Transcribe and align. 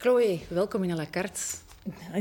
Chloe, 0.00 0.40
welkom 0.48 0.84
in 0.84 0.90
à 0.90 0.96
la 0.96 1.06
carte. 1.10 1.40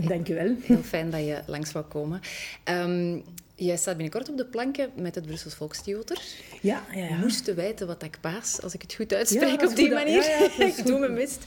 Dank 0.08 0.28
je 0.28 0.34
wel. 0.34 0.56
Heel 0.62 0.82
fijn 0.84 1.10
dat 1.10 1.20
je 1.20 1.42
langs 1.46 1.72
wou 1.72 1.86
komen. 1.86 2.22
Um, 2.64 3.24
jij 3.56 3.78
staat 3.78 3.94
binnenkort 3.96 4.30
op 4.30 4.38
de 4.38 4.46
planken 4.46 4.92
met 4.96 5.16
het 5.16 5.26
Brussels 5.26 5.54
Volkstheater. 5.54 6.22
Ja, 6.62 6.84
ja, 6.94 7.04
ja. 7.04 7.18
Moesten 7.18 7.56
weten 7.56 7.88
wat 7.88 8.04
ik 8.04 8.18
paas, 8.22 8.62
als 8.62 8.74
ik 8.74 8.82
het 8.82 8.94
goed 8.94 9.14
uitspreek 9.14 9.62
op 9.62 9.76
die 9.76 9.92
manier. 9.94 10.24
Ja, 10.24 10.50
ja, 10.58 10.66
ik 10.78 10.86
doe 10.86 11.00
mijn 11.00 11.14
best. 11.14 11.44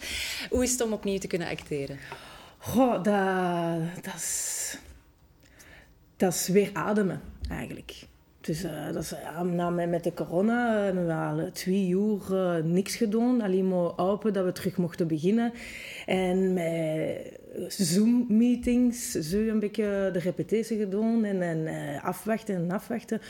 Hoe 0.50 0.62
is 0.62 0.72
het 0.72 0.80
om 0.80 0.92
opnieuw 0.92 1.18
te 1.18 1.26
kunnen 1.26 1.48
acteren? 1.48 1.98
Goh, 2.58 3.02
dat, 3.02 4.04
dat, 4.04 4.14
is, 4.14 4.78
dat 6.16 6.34
is 6.34 6.48
weer 6.48 6.70
ademen, 6.72 7.20
eigenlijk. 7.48 7.94
Dus 8.40 8.64
uh, 8.64 8.92
dat 8.92 9.02
is, 9.02 9.10
ja, 9.10 9.42
na, 9.42 9.70
met 9.70 10.04
de 10.04 10.14
corona 10.14 10.82
hebben 10.84 11.06
we 11.06 11.12
al 11.12 11.50
twee 11.52 11.88
uur 11.88 12.20
uh, 12.32 12.56
niks 12.64 12.96
gedaan. 12.96 13.40
Alleen 13.40 13.68
maar 13.68 13.98
open 13.98 14.32
dat 14.32 14.44
we 14.44 14.52
terug 14.52 14.76
mochten 14.76 15.06
beginnen. 15.06 15.52
En 16.06 16.52
met 16.52 17.38
Zoom-meetings, 17.68 19.10
zo 19.10 19.38
een 19.38 19.58
beetje 19.58 20.10
de 20.12 20.18
repetitie 20.18 20.78
gedaan. 20.78 21.24
En, 21.24 21.42
en 21.42 21.58
uh, 21.58 22.04
afwachten 22.04 22.54
en 22.54 22.70
afwachten. 22.70 23.20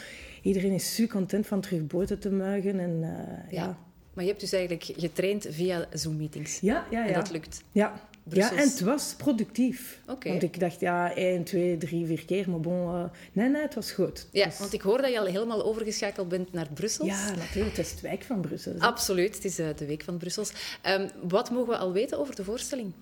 Iedereen 0.42 0.72
is 0.72 0.94
super 0.94 1.16
content 1.16 1.46
van 1.46 1.60
terug 1.60 1.86
buiten 1.86 2.18
te 2.18 2.30
muigen. 2.30 2.80
En, 2.80 3.00
ja. 3.00 3.62
ja. 3.62 3.78
Maar 4.14 4.24
je 4.24 4.30
hebt 4.30 4.40
dus 4.40 4.52
eigenlijk 4.52 4.92
getraind 4.96 5.46
via 5.50 5.86
Zoom-meetings. 5.92 6.60
Ja, 6.60 6.86
ja, 6.90 7.00
ja. 7.00 7.06
En 7.06 7.14
dat 7.14 7.30
lukt. 7.30 7.64
Ja, 7.72 8.00
ja, 8.24 8.50
en 8.50 8.58
het 8.58 8.80
was 8.80 9.14
productief. 9.16 10.00
Okay. 10.06 10.32
Want 10.32 10.42
ik 10.42 10.60
dacht, 10.60 10.80
ja, 10.80 11.14
één, 11.14 11.44
twee, 11.44 11.76
drie, 11.76 12.06
vier 12.06 12.24
keer, 12.24 12.50
maar 12.50 12.60
bon... 12.60 12.94
Uh, 12.94 13.04
nee, 13.32 13.48
nee, 13.48 13.62
het 13.62 13.74
was 13.74 13.92
goed. 13.92 14.26
Ja, 14.32 14.48
want 14.58 14.72
ik 14.72 14.80
hoor 14.80 15.02
dat 15.02 15.10
je 15.10 15.18
al 15.18 15.26
helemaal 15.26 15.64
overgeschakeld 15.64 16.28
bent 16.28 16.52
naar 16.52 16.68
Brussel. 16.74 17.06
Ja, 17.06 17.34
natuurlijk. 17.34 17.76
Het 17.76 17.86
is 17.86 17.94
de 17.94 18.00
wijk 18.08 18.22
van 18.22 18.40
Brussel. 18.40 18.74
Absoluut, 18.78 19.34
het 19.34 19.44
is 19.44 19.60
uh, 19.60 19.68
de 19.76 19.86
week 19.86 20.02
van 20.02 20.16
Brussel. 20.16 20.44
Um, 20.86 21.08
wat 21.28 21.50
mogen 21.50 21.68
we 21.68 21.76
al 21.76 21.92
weten 21.92 22.18
over 22.18 22.34
de 22.34 22.44
voorstelling? 22.44 22.92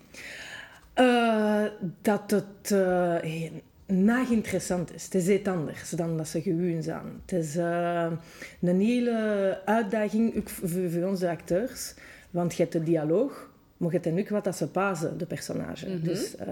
Uh, 0.95 1.65
dat 2.01 2.31
het 2.31 2.69
naag 3.85 4.29
interessant 4.29 4.93
is. 4.93 5.03
Het 5.03 5.15
is 5.15 5.27
iets 5.27 5.47
anders 5.47 5.89
dan 5.89 6.17
dat 6.17 6.27
ze 6.27 6.41
gewoon 6.41 6.83
zijn. 6.83 7.21
Het 7.25 7.31
is 7.31 7.55
een 8.61 8.79
hele 8.79 9.61
uitdaging, 9.65 10.37
ook 10.37 10.49
voor, 10.49 10.89
voor 10.89 11.03
onze 11.03 11.29
acteurs. 11.29 11.93
Want 12.29 12.55
je 12.55 12.61
hebt 12.61 12.73
de 12.73 12.83
dialoog 12.83 13.48
je 13.79 13.99
hebt 14.01 14.19
ook 14.19 14.29
wat 14.29 14.43
dat 14.43 14.57
ze 14.57 14.67
pasen, 14.67 15.17
de 15.17 15.25
personage. 15.25 15.85
Mm 15.85 15.91
-hmm. 15.91 16.03
Dus 16.03 16.35
uh, 16.35 16.45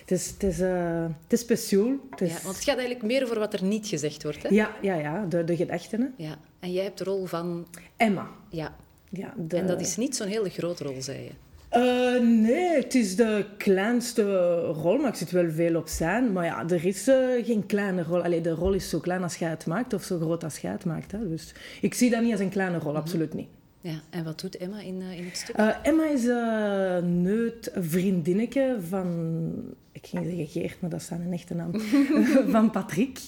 het, 0.00 0.10
is, 0.10 0.26
het, 0.30 0.42
is, 0.42 0.60
uh, 0.60 1.02
het 1.22 1.32
is 1.32 1.40
speciaal. 1.40 1.96
Het 2.10 2.20
is... 2.20 2.32
Ja, 2.32 2.38
want 2.42 2.54
het 2.54 2.64
gaat 2.64 2.76
eigenlijk 2.76 3.06
meer 3.06 3.22
over 3.22 3.38
wat 3.38 3.52
er 3.52 3.64
niet 3.64 3.86
gezegd 3.86 4.22
wordt. 4.22 4.42
Hè? 4.42 4.48
Ja, 4.48 4.70
ja, 4.80 4.94
ja 4.94 5.26
de, 5.28 5.44
de 5.44 5.56
gedachten. 5.56 6.14
Ja. 6.16 6.36
En 6.60 6.72
jij 6.72 6.84
hebt 6.84 6.98
de 6.98 7.04
rol 7.04 7.26
van... 7.26 7.66
Emma. 7.96 8.28
Ja. 8.48 8.74
ja 9.10 9.34
de... 9.36 9.56
En 9.56 9.66
dat 9.66 9.80
is 9.80 9.96
niet 9.96 10.16
zo'n 10.16 10.26
hele 10.26 10.50
grote 10.50 10.84
rol, 10.84 11.02
zei 11.02 11.18
je. 11.18 11.30
Uh, 11.76 12.20
nee, 12.20 12.76
het 12.76 12.94
is 12.94 13.16
de 13.16 13.46
kleinste 13.56 14.56
rol, 14.60 14.98
maar 14.98 15.08
ik 15.08 15.14
zit 15.14 15.30
wel 15.30 15.50
veel 15.50 15.76
op 15.76 15.88
zijn. 15.88 16.32
Maar 16.32 16.44
ja, 16.44 16.68
er 16.68 16.84
is 16.84 17.08
uh, 17.08 17.44
geen 17.44 17.66
kleine 17.66 18.02
rol. 18.02 18.22
Allee, 18.22 18.40
de 18.40 18.50
rol 18.50 18.72
is 18.72 18.88
zo 18.88 18.98
klein 18.98 19.22
als 19.22 19.36
jij 19.36 19.50
het 19.50 19.66
maakt, 19.66 19.92
of 19.92 20.02
zo 20.02 20.18
groot 20.18 20.44
als 20.44 20.58
jij 20.58 20.72
het 20.72 20.84
maakt. 20.84 21.12
Hè. 21.12 21.28
Dus 21.28 21.54
ik 21.80 21.94
zie 21.94 22.10
dat 22.10 22.22
niet 22.22 22.32
als 22.32 22.40
een 22.40 22.48
kleine 22.48 22.78
rol, 22.78 22.88
mm 22.88 22.94
-hmm. 22.94 23.04
absoluut 23.04 23.34
niet. 23.34 23.48
Ja, 23.82 24.00
en 24.10 24.24
wat 24.24 24.40
doet 24.40 24.56
Emma 24.56 24.80
in, 24.80 25.00
uh, 25.00 25.18
in 25.18 25.24
het 25.24 25.36
stuk? 25.36 25.58
Uh, 25.58 25.74
Emma 25.82 26.08
is 26.08 26.24
een 26.24 27.22
neut 27.22 27.70
vriendinnetje 27.74 28.78
van... 28.88 29.74
Ik 29.92 30.06
ging 30.06 30.24
zeggen 30.24 30.46
Geert, 30.46 30.80
maar 30.80 30.90
dat 30.90 31.00
is 31.00 31.06
zijn 31.06 31.32
echte 31.32 31.54
naam. 31.54 31.80
van 32.54 32.70
Patrick. 32.70 33.18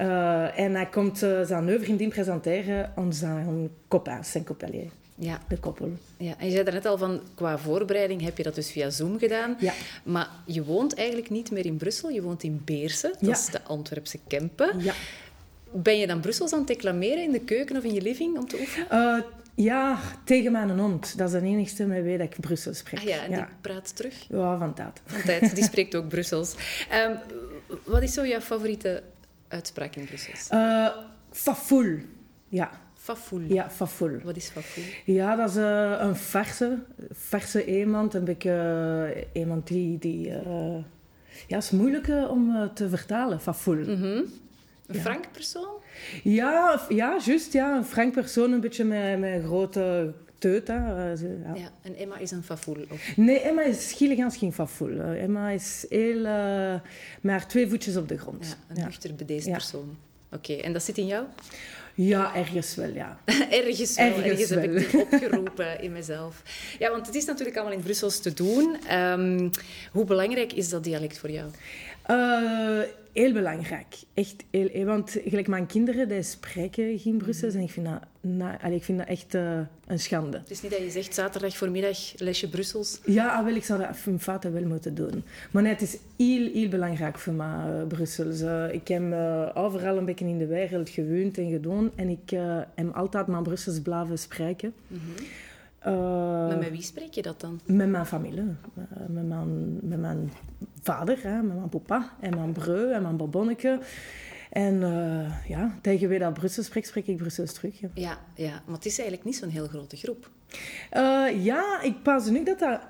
Uh, 0.00 0.58
en 0.58 0.74
hij 0.74 0.86
komt 0.86 1.18
zijn 1.18 1.64
nieuwe 1.64 1.80
vriendin 1.80 2.08
presenteren 2.08 2.92
aan 2.96 3.12
zijn 3.12 3.70
copain, 3.88 4.24
zijn 4.24 4.44
coppelier. 4.44 4.90
Ja. 5.14 5.40
De 5.48 5.58
koppel. 5.58 5.92
Ja, 6.16 6.34
en 6.38 6.46
je 6.46 6.52
zei 6.52 6.70
net 6.70 6.86
al 6.86 6.98
van, 6.98 7.20
qua 7.34 7.58
voorbereiding 7.58 8.22
heb 8.22 8.36
je 8.36 8.42
dat 8.42 8.54
dus 8.54 8.70
via 8.70 8.90
Zoom 8.90 9.18
gedaan. 9.18 9.56
Ja. 9.58 9.72
Maar 10.04 10.28
je 10.46 10.64
woont 10.64 10.94
eigenlijk 10.94 11.30
niet 11.30 11.50
meer 11.50 11.66
in 11.66 11.76
Brussel, 11.76 12.08
je 12.08 12.22
woont 12.22 12.42
in 12.42 12.62
Beersen. 12.64 13.10
Dat 13.10 13.20
ja. 13.20 13.30
is 13.30 13.46
de 13.46 13.62
Antwerpse 13.62 14.18
Kempen. 14.26 14.80
Ja. 14.80 14.94
Ben 15.72 15.98
je 15.98 16.06
dan 16.06 16.20
Brussels 16.20 16.52
aan 16.52 16.58
het 16.58 16.68
declameren 16.68 17.22
in 17.22 17.32
de 17.32 17.40
keuken 17.40 17.76
of 17.76 17.84
in 17.84 17.94
je 17.94 18.02
living 18.02 18.38
om 18.38 18.48
te 18.48 18.58
oefenen? 18.60 19.24
Ja, 19.54 19.98
tegen 20.24 20.52
mijn 20.52 20.70
hond. 20.70 21.18
Dat 21.18 21.32
is 21.32 21.40
de 21.40 21.46
enigste 21.46 21.84
met 21.84 22.02
wie 22.02 22.18
dat 22.18 22.26
ik 22.26 22.40
Brussels 22.40 22.78
spreek. 22.78 23.00
Ah 23.00 23.06
ja, 23.06 23.24
en 23.24 23.30
die 23.30 23.44
praat 23.60 23.96
terug? 23.96 24.26
Ja, 24.28 24.58
van 24.58 24.74
tijd. 24.74 25.00
Van 25.04 25.22
tijd, 25.22 25.54
die 25.54 25.64
spreekt 25.64 25.94
ook 25.94 26.08
Brussels. 26.08 26.54
Um, 27.08 27.18
wat 27.84 28.02
is 28.02 28.14
zo 28.14 28.26
jouw 28.26 28.40
favoriete 28.40 29.02
uitspraak 29.48 29.96
in 29.96 30.04
Brussels? 30.04 30.48
Uh, 30.52 30.88
fafoul, 31.30 31.98
ja. 32.48 32.70
Fafoul? 32.94 33.40
Ja, 33.40 33.70
fafoul. 33.70 34.18
Wat 34.22 34.36
is 34.36 34.48
fafoul? 34.48 34.86
Ja, 35.04 35.36
dat 35.36 35.50
is 35.50 35.56
uh, 35.56 35.96
een 35.98 36.16
verse, 36.16 36.78
verse 37.10 37.64
iemand. 37.64 38.14
Een 38.14 38.24
beetje 38.24 39.26
iemand 39.32 39.66
die... 39.66 39.98
die 39.98 40.32
ja, 41.46 41.56
is 41.56 41.70
moeilijk 41.70 42.08
om 42.30 42.70
te 42.74 42.88
vertalen, 42.88 43.40
fafoul. 43.40 43.76
Mm 43.76 44.00
-hmm. 44.00 44.24
Een 44.94 45.00
frank 45.00 45.32
persoon? 45.32 45.80
Ja, 46.22 46.80
ja, 46.88 47.18
juist. 47.24 47.52
Ja. 47.52 47.76
Een 47.76 47.84
frank 47.84 48.12
persoon, 48.12 48.52
een 48.52 48.60
beetje 48.60 48.84
met, 48.84 49.18
met 49.18 49.44
grote 49.44 50.14
teut. 50.38 50.68
Hè. 50.68 50.74
Ja. 50.74 51.54
ja. 51.54 51.70
en 51.82 51.96
Emma 51.96 52.18
is 52.18 52.30
een 52.30 52.42
fafoel? 52.42 52.76
Of? 52.90 53.16
Nee, 53.16 53.40
Emma 53.40 53.62
is 53.62 53.88
schiligans 53.88 54.36
geen 54.36 54.52
fafoel. 54.52 55.00
Emma 55.00 55.50
is 55.50 55.86
heel... 55.88 56.16
Uh, 56.16 56.74
maar 57.20 57.48
twee 57.48 57.68
voetjes 57.68 57.96
op 57.96 58.08
de 58.08 58.18
grond. 58.18 58.56
Ja, 58.68 58.74
een 58.74 58.84
nuchter 58.84 59.14
bedeesd 59.14 59.50
persoon. 59.50 59.96
Oké, 60.32 60.52
okay. 60.52 60.64
en 60.64 60.72
dat 60.72 60.82
zit 60.82 60.98
in 60.98 61.06
jou? 61.06 61.24
Ja, 61.94 62.34
ergens 62.34 62.74
wel, 62.74 62.88
ja. 62.88 63.18
ergens 63.50 63.96
wel. 63.96 64.06
Ergens, 64.06 64.24
ergens 64.24 64.48
wel. 64.48 64.58
heb 64.58 64.74
ik 64.74 64.94
opgeroepen 65.12 65.82
in 65.82 65.92
mezelf. 65.92 66.42
Ja, 66.78 66.90
want 66.90 67.06
het 67.06 67.14
is 67.14 67.24
natuurlijk 67.24 67.56
allemaal 67.56 67.76
in 67.76 67.82
Brussels 67.82 68.20
te 68.20 68.34
doen. 68.34 68.76
Um, 68.92 69.50
hoe 69.92 70.04
belangrijk 70.04 70.52
is 70.52 70.68
dat 70.68 70.84
dialect 70.84 71.18
voor 71.18 71.30
jou? 71.30 71.50
Uh, 72.10 72.80
heel 73.12 73.32
belangrijk. 73.32 73.96
Echt 74.14 74.44
heel, 74.50 74.84
want 74.84 75.16
gelijk 75.24 75.48
mijn 75.48 75.66
kinderen, 75.66 76.08
die 76.08 76.22
spreken 76.22 76.98
geen 76.98 77.16
Brussels. 77.16 77.54
Mm 77.54 77.60
-hmm. 77.60 77.60
En 77.60 77.66
ik 77.66 77.70
vind 77.70 77.86
dat, 77.86 78.00
na, 78.20 78.60
allee, 78.60 78.76
ik 78.76 78.84
vind 78.84 78.98
dat 78.98 79.06
echt 79.06 79.34
uh, 79.34 79.58
een 79.86 79.98
schande. 79.98 80.38
Het 80.38 80.50
is 80.50 80.62
niet 80.62 80.70
dat 80.70 80.80
je 80.80 80.90
zegt 80.90 81.14
zaterdag 81.14 81.56
voormiddag 81.56 81.98
lesje 82.16 82.48
Brussels? 82.48 83.00
Ja, 83.04 83.44
wel, 83.44 83.54
ik 83.54 83.64
zou 83.64 83.80
dat 83.80 83.96
mijn 84.04 84.20
vader 84.20 84.52
wel 84.52 84.64
moeten 84.64 84.94
doen. 84.94 85.24
Maar 85.50 85.62
nee, 85.62 85.72
het 85.72 85.82
is 85.82 85.96
heel, 86.16 86.52
heel 86.52 86.68
belangrijk 86.68 87.18
voor 87.18 87.32
mij, 87.32 87.80
uh, 87.80 87.86
Brussels. 87.86 88.40
Uh, 88.40 88.72
ik 88.72 88.88
heb 88.88 89.02
overal 89.54 89.96
een 89.96 90.04
beetje 90.04 90.26
in 90.26 90.38
de 90.38 90.46
wereld 90.46 90.88
gewoond 90.88 91.38
en 91.38 91.50
gedaan. 91.50 91.90
En 91.94 92.08
ik 92.08 92.30
heb 92.74 92.94
altijd 92.94 93.26
mijn 93.26 93.42
Brussels 93.42 93.80
blijven 93.80 94.18
spreken. 94.18 94.72
Mm 94.86 94.98
-hmm. 94.98 95.26
Uh, 95.86 95.92
maar 96.48 96.58
met 96.58 96.70
wie 96.70 96.82
spreek 96.82 97.12
je 97.14 97.22
dat 97.22 97.40
dan? 97.40 97.60
Met 97.64 97.88
mijn 97.88 98.06
familie. 98.06 98.40
Uh, 98.40 98.84
met, 99.08 99.26
mijn, 99.26 99.78
met 99.88 100.00
mijn 100.00 100.32
vader, 100.82 101.22
hè, 101.22 101.42
met 101.42 101.56
mijn 101.56 101.68
papa 101.68 102.12
en 102.20 102.34
mijn 102.34 102.52
breu 102.52 102.92
en 102.92 103.02
mijn 103.02 103.16
babonneke. 103.16 103.78
En 104.50 104.74
uh, 104.74 105.48
ja, 105.48 105.78
tegen 105.80 106.08
wie 106.08 106.18
dat 106.18 106.34
Brussel 106.34 106.62
spreekt, 106.62 106.86
spreek 106.86 107.06
ik 107.06 107.16
Brussels 107.16 107.52
terug. 107.52 107.80
Ja, 107.80 107.88
ja, 107.94 108.18
ja 108.34 108.62
maar 108.66 108.74
het 108.74 108.86
is 108.86 108.98
eigenlijk 108.98 109.24
niet 109.24 109.36
zo'n 109.36 109.48
heel 109.48 109.66
grote 109.66 109.96
groep. 109.96 110.30
ja, 111.42 111.82
ik 111.82 112.02
pas 112.02 112.28
nu 112.28 112.44
dat 112.44 112.58
dat 112.58 112.80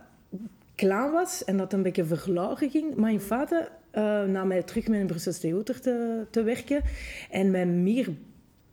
klein 0.74 1.10
was 1.10 1.44
en 1.44 1.56
dat 1.56 1.64
het 1.64 1.72
een 1.72 1.82
beetje 1.82 2.04
verloren 2.04 2.70
ging. 2.70 2.94
Maar 2.94 3.12
in 3.12 3.20
feite 3.20 3.68
nam 4.26 4.46
mij 4.46 4.62
terug 4.62 4.88
met 4.88 5.00
een 5.00 5.06
Brussels 5.06 5.38
theater 5.38 5.80
te, 5.80 6.26
te 6.30 6.42
werken. 6.42 6.82
En 7.30 7.50
met 7.50 7.68
meer 7.68 8.08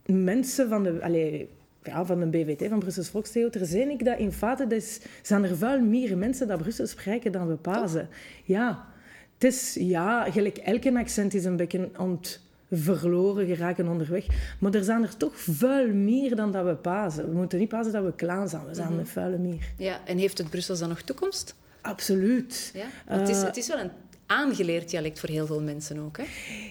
mensen 0.06 0.70
van 0.70 0.84
de... 0.84 1.04
Allez, 1.04 1.46
ja, 1.84 2.06
van 2.06 2.20
de 2.20 2.26
BVT, 2.26 2.70
van 2.70 2.80
Brussels 2.80 3.10
Volkstheater, 3.10 3.66
zie 3.66 3.92
ik 3.92 4.06
dat 4.06 4.18
in 4.18 4.32
feite 4.32 4.68
dus, 4.68 5.00
zijn 5.22 5.44
er 5.44 5.58
veel 5.58 5.82
meer 5.82 6.18
mensen 6.18 6.48
dat 6.48 6.58
Brussel 6.58 6.88
spreken 6.88 7.32
dan 7.32 7.48
we 7.48 7.56
pazen. 7.56 8.10
Ja, 8.44 8.86
het 9.34 9.44
is, 9.44 9.78
ja, 9.80 10.32
gelijk 10.32 10.58
elke 10.58 10.98
accent 10.98 11.34
is 11.34 11.46
een 11.46 11.56
beetje 11.56 11.90
ont 11.98 12.42
verloren 12.72 13.48
geraken 13.48 13.88
onderweg. 13.88 14.26
Maar 14.60 14.74
er 14.74 14.84
zijn 14.84 15.04
er 15.04 15.18
toch 15.18 15.40
veel 15.40 15.94
meer 15.94 16.36
dan 16.36 16.52
dat 16.52 16.66
we 16.66 16.76
pazen. 16.76 17.30
We 17.30 17.36
moeten 17.36 17.60
niet 17.60 17.70
pazen 17.70 17.92
dat 17.92 18.04
we 18.04 18.14
klaar 18.16 18.48
zijn. 18.48 18.66
We 18.66 18.74
zijn 18.74 18.88
mm 18.88 18.94
-hmm. 18.94 19.02
met 19.02 19.12
vuile 19.12 19.38
meer. 19.38 19.72
Ja, 19.78 20.00
en 20.06 20.18
heeft 20.18 20.38
het 20.38 20.50
Brussels 20.50 20.80
dan 20.80 20.90
nog 20.90 21.02
toekomst? 21.02 21.56
Absoluut. 21.82 22.72
Ja? 22.74 22.86
Het, 23.18 23.30
is, 23.30 23.42
het 23.42 23.58
is 23.58 23.68
wel 23.68 23.80
een 23.80 23.92
aangeleerd 24.30 24.90
dialect 24.90 25.20
voor 25.20 25.30
heel 25.30 25.46
veel 25.46 25.62
mensen 25.62 26.00
ook. 26.00 26.18
Hè? 26.18 26.24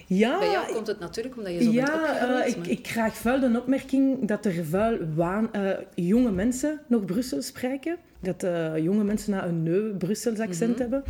Ja, 0.07 0.39
Bij 0.39 0.51
jou 0.51 0.73
komt 0.73 0.87
het 0.87 0.99
natuurlijk 0.99 1.37
omdat 1.37 1.53
je 1.53 1.63
zo 1.63 1.71
ja, 1.71 1.85
bent 1.85 1.97
opgegroeid. 1.97 2.57
Uh, 2.57 2.63
ik, 2.63 2.67
ik 2.67 2.83
krijg 2.83 3.15
vuil 3.15 3.39
de 3.39 3.59
opmerking 3.59 4.27
dat 4.27 4.45
er 4.45 4.65
vuil 4.65 4.97
waan, 5.15 5.49
uh, 5.55 5.71
jonge 5.95 6.31
mensen 6.31 6.79
nog 6.87 7.05
Brussel 7.05 7.41
spreken. 7.41 7.97
Dat 8.19 8.43
uh, 8.43 8.77
jonge 8.77 9.03
mensen 9.03 9.31
nou 9.31 9.47
een 9.47 9.63
neu 9.63 9.93
Brussels 9.93 10.39
accent 10.39 10.77
mm 10.77 10.83
-hmm. 10.83 10.91
hebben. 10.91 11.03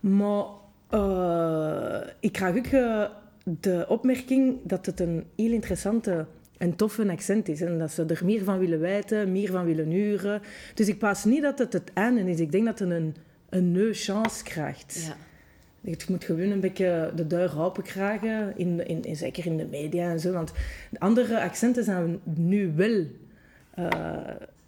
Maar 0.00 0.44
ik 2.20 2.32
krijg 2.32 2.56
ook 2.56 2.70
de 3.60 3.84
opmerking 3.88 4.58
dat 4.62 4.86
het 4.86 5.00
een 5.00 5.24
heel 5.36 5.52
interessante 5.52 6.26
en 6.58 6.76
toffe 6.76 7.10
accent 7.10 7.48
is. 7.48 7.60
En 7.60 7.78
dat 7.78 7.90
ze 7.90 8.04
er 8.04 8.20
meer 8.24 8.44
van 8.44 8.58
willen 8.58 8.80
weten, 8.80 9.32
meer 9.32 9.50
van 9.50 9.64
willen 9.64 9.90
huren. 9.90 10.42
Dus 10.74 10.88
ik 10.88 10.98
pas 10.98 11.24
niet 11.24 11.42
dat 11.42 11.58
het 11.58 11.72
het 11.72 11.90
einde 11.94 12.30
is. 12.30 12.40
Ik 12.40 12.52
denk 12.52 12.64
dat 12.64 12.78
het 12.78 12.90
een, 12.90 13.14
een 13.48 13.72
nieuwe 13.72 13.94
chance 13.94 14.44
krijgt. 14.44 15.04
Ja. 15.06 15.16
Je 15.80 15.96
moet 16.08 16.24
gewoon 16.24 16.50
een 16.50 16.60
beetje 16.60 17.12
de 17.14 17.26
deur 17.26 17.60
open 17.60 17.82
krijgen, 17.82 18.52
in, 18.56 18.86
in, 18.86 19.02
in, 19.04 19.16
zeker 19.16 19.46
in 19.46 19.56
de 19.56 19.66
media 19.70 20.10
en 20.10 20.20
zo. 20.20 20.32
Want 20.32 20.52
de 20.90 21.00
andere 21.00 21.40
accenten 21.40 21.84
zijn 21.84 22.20
nu 22.24 22.72
wel 22.76 23.04
uh, 23.78 24.16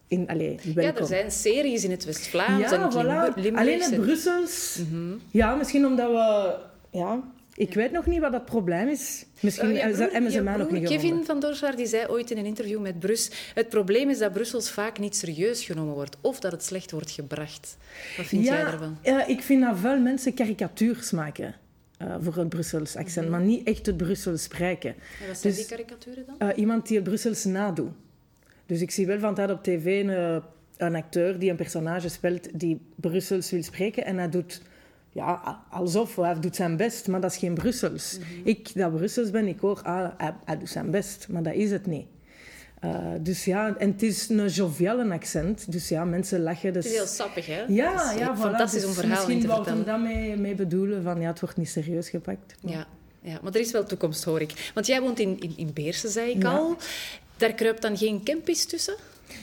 in, 0.07 0.29
allee, 0.29 0.59
Ja, 0.75 0.95
er 0.97 1.07
zijn 1.07 1.31
series 1.31 1.85
in 1.85 1.91
het 1.91 2.05
West-Vlaams 2.05 2.73
en 2.73 2.79
Ja, 2.81 2.85
het 2.85 2.95
voilà. 2.95 3.55
Alleen 3.55 3.81
het 3.81 3.93
en- 3.93 4.01
Brussels. 4.01 4.81
Mhm. 4.91 5.15
Ja, 5.31 5.55
misschien 5.55 5.87
omdat 5.87 6.11
we... 6.11 6.55
Ja, 6.99 7.21
ik 7.55 7.75
weet 7.75 7.93
nog 7.93 8.07
niet 8.07 8.21
wat 8.21 8.33
dat 8.33 8.45
probleem 8.45 8.89
is. 8.89 9.25
Misschien 9.41 9.77
Eh, 9.77 9.81
hebben 9.81 9.97
ze- 9.97 10.31
broer- 10.31 10.43
mij 10.43 10.57
nog 10.57 10.71
niet 10.71 10.83
Kevin 10.83 10.99
gevonden. 11.01 11.27
van 11.27 11.41
Dorswaard 11.41 11.77
die 11.77 11.87
zei 11.87 12.07
ooit 12.09 12.31
in 12.31 12.39
een 12.39 12.45
interview 12.45 12.81
met 12.81 12.99
Brus... 12.99 13.31
Het 13.55 13.69
probleem 13.69 14.11
is 14.11 14.19
dat 14.19 14.33
Brussels 14.33 14.71
vaak 14.71 14.99
niet 14.99 15.17
serieus 15.17 15.65
genomen 15.65 15.95
wordt. 15.95 16.17
Of 16.21 16.41
dat 16.41 16.53
het 16.53 16.65
slecht 16.65 16.91
wordt 16.91 17.11
gebracht. 17.11 17.77
Wat 18.17 18.27
vind 18.27 18.45
jij 18.45 18.63
daarvan? 18.65 18.99
Ja, 19.03 19.27
ik 19.27 19.43
vind 19.43 19.63
dat 19.63 19.79
veel 19.79 19.99
mensen 20.01 20.35
karikatuurs 20.35 21.11
maken 21.11 21.55
eh, 21.99 22.15
voor 22.21 22.37
het 22.37 22.49
Brussels 22.49 22.97
accent, 22.97 23.29
maar 23.29 23.41
niet 23.41 23.67
echt 23.67 23.87
het 23.87 23.97
Brussels 23.97 24.43
spreken. 24.43 24.91
En 25.21 25.27
wat 25.29 25.39
zijn 25.39 25.55
Dus- 25.55 25.57
die 25.67 25.77
karikaturen 25.77 26.25
dan? 26.27 26.49
Eh, 26.49 26.59
iemand 26.59 26.87
die 26.87 26.97
het 26.97 27.05
Brussels 27.05 27.45
nadoet. 27.45 27.91
Dus 28.67 28.81
ik 28.81 28.91
zie 28.91 29.07
wel 29.07 29.19
van 29.19 29.35
tijd 29.35 29.51
op 29.51 29.63
tv 29.63 30.03
een, 30.03 30.11
eh, 30.11 30.37
een 30.77 30.95
acteur 30.95 31.39
die 31.39 31.51
een 31.51 31.57
personage 31.57 32.09
speelt 32.09 32.49
die 32.61 32.81
Brussels 32.95 33.51
wil 33.51 33.63
spreken 33.63 34.05
en 34.05 34.17
hij 34.19 34.29
doet 34.29 34.63
ja, 35.13 35.63
alsof 35.71 36.17
hij 36.17 36.41
doet 36.41 36.57
zijn 36.57 36.77
best, 36.77 37.09
maar 37.09 37.21
dat 37.21 37.31
is 37.31 37.37
geen 37.37 37.55
Brussels. 37.55 38.19
Mhm. 38.19 38.49
Ik, 38.49 38.71
dat 38.75 38.95
Brussels 38.97 39.31
ben, 39.31 39.47
ik 39.49 39.59
hoor, 39.61 39.81
ah, 39.83 40.09
hij, 40.17 40.35
hij 40.45 40.59
doet 40.59 40.69
zijn 40.69 40.91
best, 40.91 41.27
maar 41.29 41.43
dat 41.43 41.55
is 41.55 41.71
het 41.71 41.87
niet. 41.87 42.07
Eh, 42.81 42.97
dus 43.21 43.45
ja, 43.45 43.77
en 43.77 43.91
het 43.91 44.03
is 44.03 44.29
een 44.29 44.49
joviale 44.49 45.13
accent, 45.13 45.73
dus 45.73 45.89
ja, 45.89 46.05
mensen 46.05 46.43
lachen. 46.43 46.73
Dus... 46.73 46.85
Het 46.85 46.93
is 46.93 46.99
heel 46.99 47.09
sappig, 47.09 47.47
hè? 47.47 47.65
Ja, 47.69 48.13
ja, 48.19 48.37
voilà. 48.37 48.41
fantastisch 48.41 48.83
om 48.85 48.89
Dus 48.91 48.99
verhalen 48.99 49.23
in 49.29 49.35
Misschien 49.35 49.51
wou 49.51 49.65
hem 49.65 49.77
vertellen. 49.77 50.03
daarmee 50.03 50.37
mee 50.37 50.55
bedoelen 50.55 51.03
van 51.03 51.21
ja, 51.21 51.29
het 51.29 51.41
wordt 51.41 51.57
niet 51.57 51.69
serieus 51.69 52.09
gepakt. 52.09 52.55
Ja, 52.61 52.87
ja, 53.21 53.39
maar 53.43 53.53
er 53.55 53.61
is 53.61 53.71
wel 53.73 53.85
toekomst, 53.85 54.25
hoor 54.25 54.41
ik. 54.41 54.71
Want 54.75 54.87
jij 54.87 55.01
woont 55.01 55.19
in, 55.19 55.41
in, 55.41 55.53
in 55.57 55.71
Beersen, 55.73 56.11
zei 56.11 56.31
ik 56.31 56.43
Ja. 56.43 56.51
al. 56.57 56.77
Daar 57.37 57.53
kruipt 57.53 57.83
dan 57.83 57.97
geen 57.97 58.23
campus 58.25 58.65
tussen? 58.65 58.95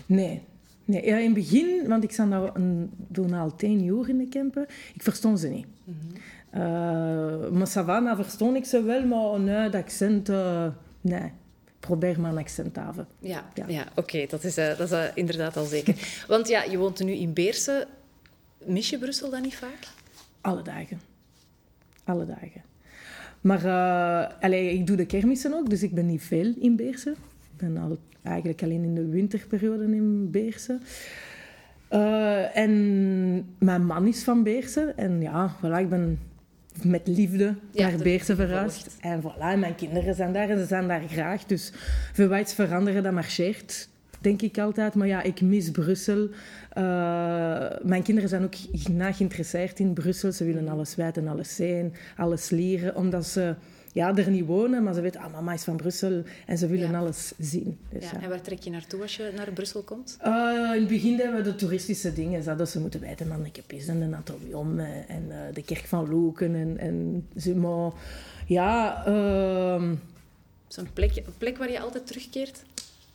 Nee. 0.06 0.42
Nee. 0.90 1.06
Ja, 1.06 1.18
in 1.18 1.26
het 1.26 1.34
begin, 1.34 1.88
want 1.88 2.04
ik 2.04 2.12
zat 2.12 2.28
nou 2.28 2.50
een, 2.54 2.90
toen 3.12 3.34
al 3.34 3.56
tien 3.56 3.84
jaar 3.84 4.10
in 4.10 4.18
de 4.18 4.28
campen, 4.30 4.66
ik 4.94 5.04
verstond 5.04 5.40
ze 5.40 5.48
niet. 5.48 5.66
Maar 7.52 7.68
Savannah 7.68 8.16
verstond 8.16 8.56
ik 8.56 8.66
ze 8.66 8.84
wel, 8.84 9.06
maar 9.06 9.40
nee, 9.40 9.70
dat 9.70 9.82
accent, 9.82 10.30
eh, 10.30 10.68
nee. 11.02 11.32
Probeer 11.80 12.20
maar 12.20 12.32
een 12.32 12.38
accent 12.38 12.74
te 12.74 12.80
hebben. 12.80 13.08
Ja, 13.20 13.50
ja. 13.54 13.66
Ja. 13.68 13.86
oké, 13.96 14.26
dat 14.30 14.44
is, 14.44 14.58
eh, 14.58 14.78
dat 14.78 14.92
is 14.92 15.12
inderdaad 15.14 15.58
al 15.58 15.66
zeker. 15.66 16.24
Want 16.28 16.48
ja, 16.48 16.64
je 16.64 16.78
woont 16.78 17.04
nu 17.04 17.12
in 17.12 17.34
Beersen. 17.34 17.88
Mis 18.66 18.90
je 18.90 18.98
Brussel 18.98 19.30
dan 19.30 19.42
niet 19.42 19.56
vaak? 19.56 19.88
Alle 20.42 20.62
dagen. 20.62 21.02
Alle 22.04 22.26
dagen. 22.26 22.62
Maar 23.42 23.66
uh, 23.66 24.44
allee, 24.44 24.74
ik 24.74 24.88
doe 24.88 24.96
de 24.96 25.06
kermissen 25.06 25.54
ook, 25.54 25.70
dus 25.70 25.84
ik 25.84 25.94
ben 25.94 26.06
niet 26.06 26.22
veel 26.22 26.54
in 26.60 26.76
Beersen. 26.76 27.12
Ik 27.12 27.58
ben 27.58 27.78
al, 27.78 27.98
eigenlijk 28.24 28.64
alleen 28.64 28.84
in 28.84 28.96
de 28.96 29.08
winterperiode 29.08 29.84
in 29.84 30.32
Beersen. 30.32 30.82
Uh, 31.92 32.58
en 32.58 33.56
mijn 33.58 33.86
man 33.86 34.08
is 34.08 34.24
van 34.24 34.44
Beersen. 34.44 34.98
En 34.98 35.22
ja, 35.22 35.56
voilà, 35.58 35.80
ik 35.80 35.90
ben 35.90 36.20
met 36.84 37.08
liefde 37.08 37.56
naar 37.74 37.96
Beersen 38.04 38.36
verhuisd. 38.36 38.98
En 39.02 39.22
voilà, 39.22 39.60
mijn 39.60 39.76
kinderen 39.76 40.16
zijn 40.16 40.34
daar 40.34 40.50
en 40.50 40.60
ze 40.60 40.66
zijn 40.66 40.88
daar 40.88 41.02
graag. 41.08 41.46
Dus 41.46 41.74
iets 42.40 42.54
veranderen, 42.54 43.04
dat 43.04 43.14
marcheert, 43.14 43.90
denk 44.20 44.42
ik 44.42 44.58
altijd. 44.58 44.96
Maar 44.96 45.08
ja, 45.08 45.22
ik 45.22 45.42
mis 45.42 45.72
Brussel. 45.72 46.30
Uh, 46.78 47.72
mijn 47.82 48.04
kinderen 48.04 48.30
zijn 48.30 48.44
ook 48.44 48.56
na 48.90 49.12
geïnteresseerd 49.12 49.80
in 49.80 49.94
Brussel. 49.94 50.32
Ze 50.32 50.46
willen 50.46 50.68
alles 50.68 50.96
weten, 50.96 51.28
alles 51.28 51.56
zien, 51.56 51.94
alles 52.18 52.50
leren. 52.50 52.96
Omdat 52.96 53.26
ze 53.26 53.56
ja, 54.00 54.16
er 54.16 54.30
niet 54.30 54.46
wonen, 54.46 54.84
maar 54.84 54.94
ze 54.94 55.02
weten, 55.02 55.22
ah, 55.22 55.32
mama 55.34 55.54
is 55.54 55.64
van 55.64 55.76
Brussel. 55.78 56.24
En 56.46 56.58
ze 56.58 56.68
willen 56.68 56.92
Ja. 56.92 57.00
alles 57.00 57.34
zien. 57.38 57.78
Dus, 57.90 58.04
Ja, 58.04 58.22
en 58.22 58.30
waar 58.30 58.42
trek 58.42 58.60
je 58.60 58.70
naartoe 58.70 59.02
als 59.02 59.16
je 59.16 59.32
naar 59.36 59.52
Brussel 59.52 59.82
komt? 59.82 60.18
Uh, 60.26 60.72
in 60.74 60.80
het 60.80 60.88
begin 60.88 61.18
deden 61.18 61.36
we 61.36 61.42
de 61.42 61.56
toeristische 61.56 62.14
dingen. 62.14 62.58
Dat 62.58 62.70
ze 62.70 62.80
moeten 62.80 63.00
weten, 63.00 63.28
man, 63.28 63.46
ik 63.46 63.56
heb 63.56 63.72
eens 63.72 63.88
in 63.88 64.10
de 64.10 64.16
Atomium 64.16 64.80
en 65.08 65.24
uh, 65.28 65.36
de 65.54 65.64
kerk 65.64 65.86
van 65.86 66.10
Loken 66.10 66.56
en, 66.56 66.78
en. 66.78 67.60
Maar 67.60 67.92
ja, 68.48 69.04
uh, 69.08 69.92
Zo'n 70.68 70.88
plek, 70.94 71.16
een 71.16 71.38
plek 71.38 71.58
waar 71.58 71.72
je 71.72 71.80
altijd 71.80 72.08
terugkeert? 72.08 72.64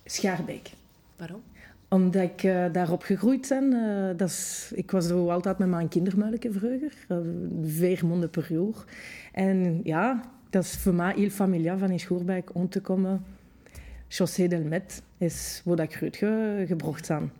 Schaarbeek. 0.04 0.70
Waarom? 1.16 1.42
Omdat 1.88 2.22
ik 2.22 2.42
uh, 2.42 2.64
daarop 2.72 3.02
gegroeid 3.02 3.48
ben. 3.48 3.72
Uh, 3.72 4.10
dat 4.16 4.28
is, 4.28 4.70
ik 4.74 4.90
was 4.90 5.06
zo 5.06 5.28
altijd 5.30 5.58
met 5.58 5.68
mijn 5.68 5.88
kindermuiletje 5.88 6.52
vroeger. 6.52 6.92
Uh, 7.08 7.18
vier 7.64 8.06
maanden 8.06 8.30
per 8.30 8.46
jaar. 8.52 8.84
En 9.32 9.80
ja, 9.84 10.32
dat 10.54 10.64
is 10.64 10.76
voor 10.76 10.94
mij 10.94 11.14
heel 11.16 11.30
familiaal 11.30 11.78
van 11.78 11.90
in 11.90 12.00
Schoerbijk 12.00 12.50
om 12.52 12.68
te 12.68 12.80
komen. 12.80 13.24
Chaussée 14.08 14.48
del 14.48 14.62
Met 14.62 15.02
is 15.18 15.60
waar 15.64 15.80
ik 15.80 15.94
groot 15.94 16.16
ge, 16.16 16.64
gebracht 16.66 17.08
ben. 17.08 17.32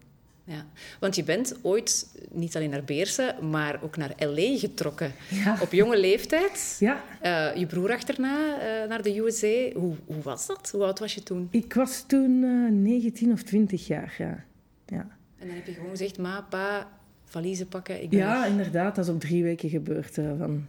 Ja, 0.44 0.66
want 1.00 1.16
je 1.16 1.24
bent 1.24 1.56
ooit 1.62 2.06
niet 2.30 2.56
alleen 2.56 2.70
naar 2.70 2.84
Beersen, 2.84 3.50
maar 3.50 3.82
ook 3.82 3.96
naar 3.96 4.14
L.A. 4.18 4.58
getrokken. 4.58 5.12
Ja. 5.30 5.58
Op 5.60 5.72
jonge 5.72 5.98
leeftijd. 5.98 6.76
Ja. 6.80 7.02
Uh, 7.22 7.56
je 7.56 7.66
broer 7.66 7.92
achterna 7.92 8.56
uh, 8.56 8.88
naar 8.88 9.02
de 9.02 9.18
USA. 9.18 9.78
Hoe, 9.78 9.94
hoe 10.06 10.22
was 10.22 10.46
dat? 10.46 10.70
Hoe 10.70 10.84
oud 10.84 10.98
was 10.98 11.14
je 11.14 11.22
toen? 11.22 11.48
Ik 11.50 11.74
was 11.74 12.04
toen 12.06 12.42
uh, 12.42 12.70
19 12.70 13.32
of 13.32 13.42
20 13.42 13.86
jaar, 13.86 14.14
ja. 14.18 14.44
ja. 14.86 15.06
En 15.38 15.46
dan 15.46 15.56
heb 15.56 15.66
je 15.66 15.72
gewoon 15.72 15.90
gezegd, 15.90 16.18
ma, 16.18 16.46
pa, 16.48 16.90
valiezen 17.24 17.68
pakken, 17.68 18.02
ik 18.02 18.10
ben 18.10 18.18
Ja, 18.18 18.46
inderdaad. 18.46 18.94
Dat 18.94 19.04
is 19.04 19.10
op 19.10 19.20
drie 19.20 19.42
weken 19.42 19.68
gebeurd. 19.68 20.14
Van, 20.14 20.66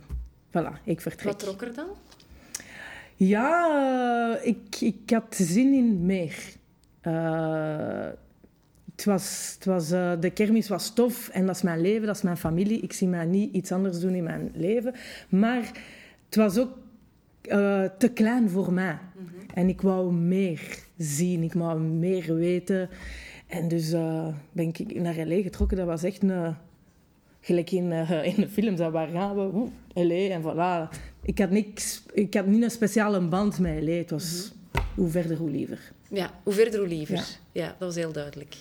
voilà, 0.50 0.84
ik 0.84 1.02
vertrek. 1.02 1.26
Wat 1.26 1.40
trok 1.40 1.62
er 1.62 1.74
dan? 1.74 1.88
Ja, 3.16 4.38
ik, 4.42 4.76
ik 4.80 5.10
had 5.10 5.36
zin 5.36 5.74
in 5.74 6.06
meer. 6.06 6.36
Uh, 7.04 8.08
het 8.96 9.06
was, 9.06 9.52
het 9.56 9.66
was, 9.66 9.92
uh, 9.92 10.12
de 10.20 10.30
kermis 10.30 10.68
was 10.68 10.94
tof 10.94 11.30
en 11.30 11.46
dat 11.46 11.56
is 11.56 11.62
mijn 11.62 11.82
leven, 11.82 12.08
dat 12.08 12.16
is 12.16 12.22
mijn 12.22 12.38
familie. 12.38 12.80
Ik 12.80 12.94
zie 12.94 13.08
mij 13.08 13.26
niet 13.26 13.54
iets 13.54 13.72
anders 13.72 14.00
doen 14.00 14.14
in 14.14 14.24
mijn 14.24 14.52
leven. 14.54 14.94
Maar 15.30 15.72
het 16.26 16.36
was 16.36 16.58
ook 16.58 16.78
uh, 17.44 17.84
te 17.98 18.10
klein 18.14 18.50
voor 18.50 18.74
mij. 18.74 18.92
Mm 18.94 19.28
-hmm. 19.28 19.50
En 19.54 19.70
ik 19.70 19.82
wou 19.82 20.14
meer 20.14 20.80
zien, 20.98 21.44
ik 21.44 21.54
wou 21.54 21.80
meer 21.80 22.36
weten. 22.36 22.90
En 23.48 23.68
dus 23.68 23.92
ben 24.52 24.68
ik 24.68 25.02
naar 25.02 25.28
L.A. 25.28 25.42
getrokken. 25.42 25.78
Dat 25.78 25.86
was 25.86 26.04
echt 26.04 26.24
een... 26.24 26.56
Gelijk 27.46 27.72
in, 27.72 27.92
uh, 27.92 28.26
in 28.36 28.36
de 28.36 28.50
films, 28.50 28.80
waar 28.80 29.08
gaan 29.08 29.36
we? 29.36 29.50
Oeh, 29.54 29.70
L.A. 29.94 30.34
en 30.34 30.42
voilà. 30.42 30.98
Ik 31.22 31.40
had, 31.40 31.50
niks, 31.50 32.04
ik 32.14 32.34
had 32.34 32.46
niet 32.46 32.64
een 32.64 32.72
speciale 32.72 33.22
band 33.22 33.60
met 33.60 33.84
L.A. 33.84 33.92
Het 33.92 34.10
was 34.10 34.52
mm 34.54 34.60
-hmm. 34.72 34.82
hoe 34.96 35.10
verder, 35.10 35.38
hoe 35.38 35.50
liever. 35.50 35.80
Ja, 36.08 36.32
hoe 36.44 36.54
verder, 36.54 36.80
hoe 36.80 36.88
liever. 36.88 37.16
Ja. 37.16 37.24
ja, 37.52 37.68
dat 37.68 37.88
was 37.88 37.96
heel 37.96 38.12
duidelijk. 38.12 38.56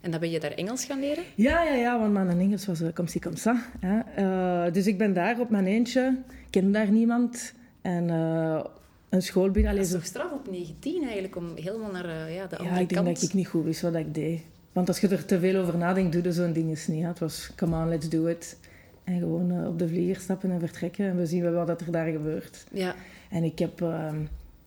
En 0.00 0.10
dan 0.10 0.20
ben 0.20 0.30
je 0.30 0.40
daar 0.40 0.50
Engels 0.50 0.84
gaan 0.84 1.00
leren? 1.00 1.24
Ja, 1.34 1.62
ja, 1.62 1.74
ja, 1.74 1.98
want 1.98 2.12
mijn 2.12 2.40
Engels 2.40 2.66
was 2.66 2.80
uh, 2.80 2.88
comme 2.92 3.08
si 3.08 3.18
comme 3.18 3.36
ça. 3.36 3.70
Hè. 3.80 4.66
Uh, 4.66 4.72
dus 4.72 4.86
ik 4.86 4.98
ben 4.98 5.12
daar 5.12 5.40
op 5.40 5.50
mijn 5.50 5.66
eentje, 5.66 6.18
ken 6.50 6.72
daar 6.72 6.90
niemand. 6.90 7.52
En 7.82 8.08
uh, 8.08 8.64
een 9.08 9.22
school 9.22 9.50
binnen. 9.50 9.76
Dat 9.76 9.84
is 9.84 9.90
toch 9.90 10.04
straf 10.04 10.32
op 10.32 10.50
19 10.50 11.02
eigenlijk, 11.02 11.36
om 11.36 11.56
helemaal 11.56 11.90
naar 11.90 12.06
uh, 12.06 12.34
ja, 12.34 12.46
de 12.46 12.56
andere 12.56 12.74
Ja, 12.74 12.80
ik 12.80 12.88
denk 12.88 13.04
kant... 13.04 13.20
dat 13.20 13.28
ik 13.28 13.34
niet 13.34 13.48
goed 13.48 13.64
wist 13.64 13.80
wat 13.80 13.94
ik 13.94 14.14
deed. 14.14 14.40
Want 14.74 14.88
als 14.88 15.00
je 15.00 15.08
er 15.08 15.24
te 15.24 15.38
veel 15.38 15.60
over 15.60 15.78
nadenkt, 15.78 16.12
doe 16.12 16.22
je 16.22 16.32
zo'n 16.32 16.52
ding 16.52 16.68
eens 16.68 16.86
niet. 16.86 17.02
Hè. 17.02 17.08
Het 17.08 17.18
was, 17.18 17.50
come 17.56 17.76
on, 17.76 17.88
let's 17.88 18.08
do 18.08 18.26
it. 18.26 18.56
En 19.04 19.18
gewoon 19.18 19.52
uh, 19.52 19.66
op 19.66 19.78
de 19.78 19.88
vlieger 19.88 20.20
stappen 20.20 20.50
en 20.50 20.60
vertrekken. 20.60 21.06
En 21.06 21.16
we 21.16 21.26
zien 21.26 21.42
wel 21.42 21.64
wat 21.66 21.80
er 21.80 21.92
daar 21.92 22.10
gebeurt. 22.10 22.66
Ja. 22.72 22.94
En 23.30 23.42
ik 23.42 23.58
heb... 23.58 23.80
Uh, 23.80 24.12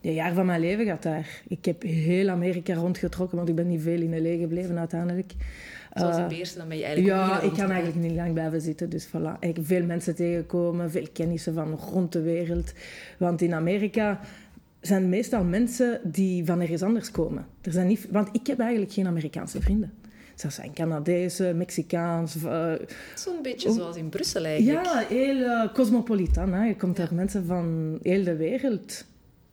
een 0.02 0.14
jaar 0.14 0.34
van 0.34 0.46
mijn 0.46 0.60
leven 0.60 0.86
gaat 0.86 1.04
daar. 1.04 1.42
Ik 1.48 1.66
heb 1.66 1.82
heel 1.82 2.30
Amerika 2.30 2.74
rondgetrokken, 2.74 3.38
want 3.38 3.50
ik 3.50 3.56
ben 3.56 3.68
niet 3.68 3.82
veel 3.82 4.02
in 4.02 4.22
L.A. 4.22 4.38
gebleven 4.40 4.80
uiteindelijk. 4.80 5.34
Zoals 5.94 6.18
in 6.18 6.28
Beersen, 6.28 6.58
dan 6.58 6.68
ben 6.68 6.78
je 6.78 6.84
eigenlijk 6.84 7.16
Ja, 7.16 7.42
ik 7.42 7.54
kan 7.54 7.72
eigenlijk 7.72 8.08
niet 8.08 8.16
lang 8.16 8.34
blijven 8.34 8.62
zitten. 8.62 8.90
Dus 8.90 9.08
voilà. 9.08 9.40
Ik 9.40 9.58
veel 9.62 9.86
mensen 9.86 10.16
tegenkomen, 10.16 10.92
veel 10.92 11.08
kennissen 11.14 11.54
van 11.54 11.74
rond 11.74 12.12
de 12.12 12.22
wereld. 12.22 12.74
Want 13.18 13.42
in 13.42 13.54
Amerika 13.54 14.20
zijn 14.88 15.10
meestal 15.10 15.44
mensen 15.44 16.00
die 16.04 16.46
van 16.46 16.62
ergens 16.62 16.82
anders 16.82 17.12
komen. 17.12 17.46
Er 17.62 17.72
zijn 17.72 17.88
niet, 17.88 18.08
want 18.12 18.30
ik 18.32 18.48
heb 18.48 18.60
eigenlijk 18.60 18.92
geen 18.92 19.08
Amerikaanse 19.08 19.62
vrienden. 19.62 19.94
Dat 20.36 20.54
zijn 20.54 20.74
Canadezen, 20.74 21.58
Mexicaans. 21.58 22.36
Uh, 22.36 22.74
Zo'n 23.16 23.42
beetje 23.42 23.72
zoals 23.72 23.96
in 23.96 24.10
Brussel 24.10 24.46
eigenlijk. 24.46 24.86
Ja, 24.86 25.04
heel 25.08 25.36
uh, 25.36 25.74
cosmopolitan. 25.74 26.54
Hè. 26.54 26.66
Je 26.66 26.76
komt 26.76 26.98
ja. 26.98 27.04
daar 27.04 27.14
mensen 27.14 27.46
van 27.46 27.98
heel 28.02 28.24
de 28.24 28.36
wereld 28.36 29.06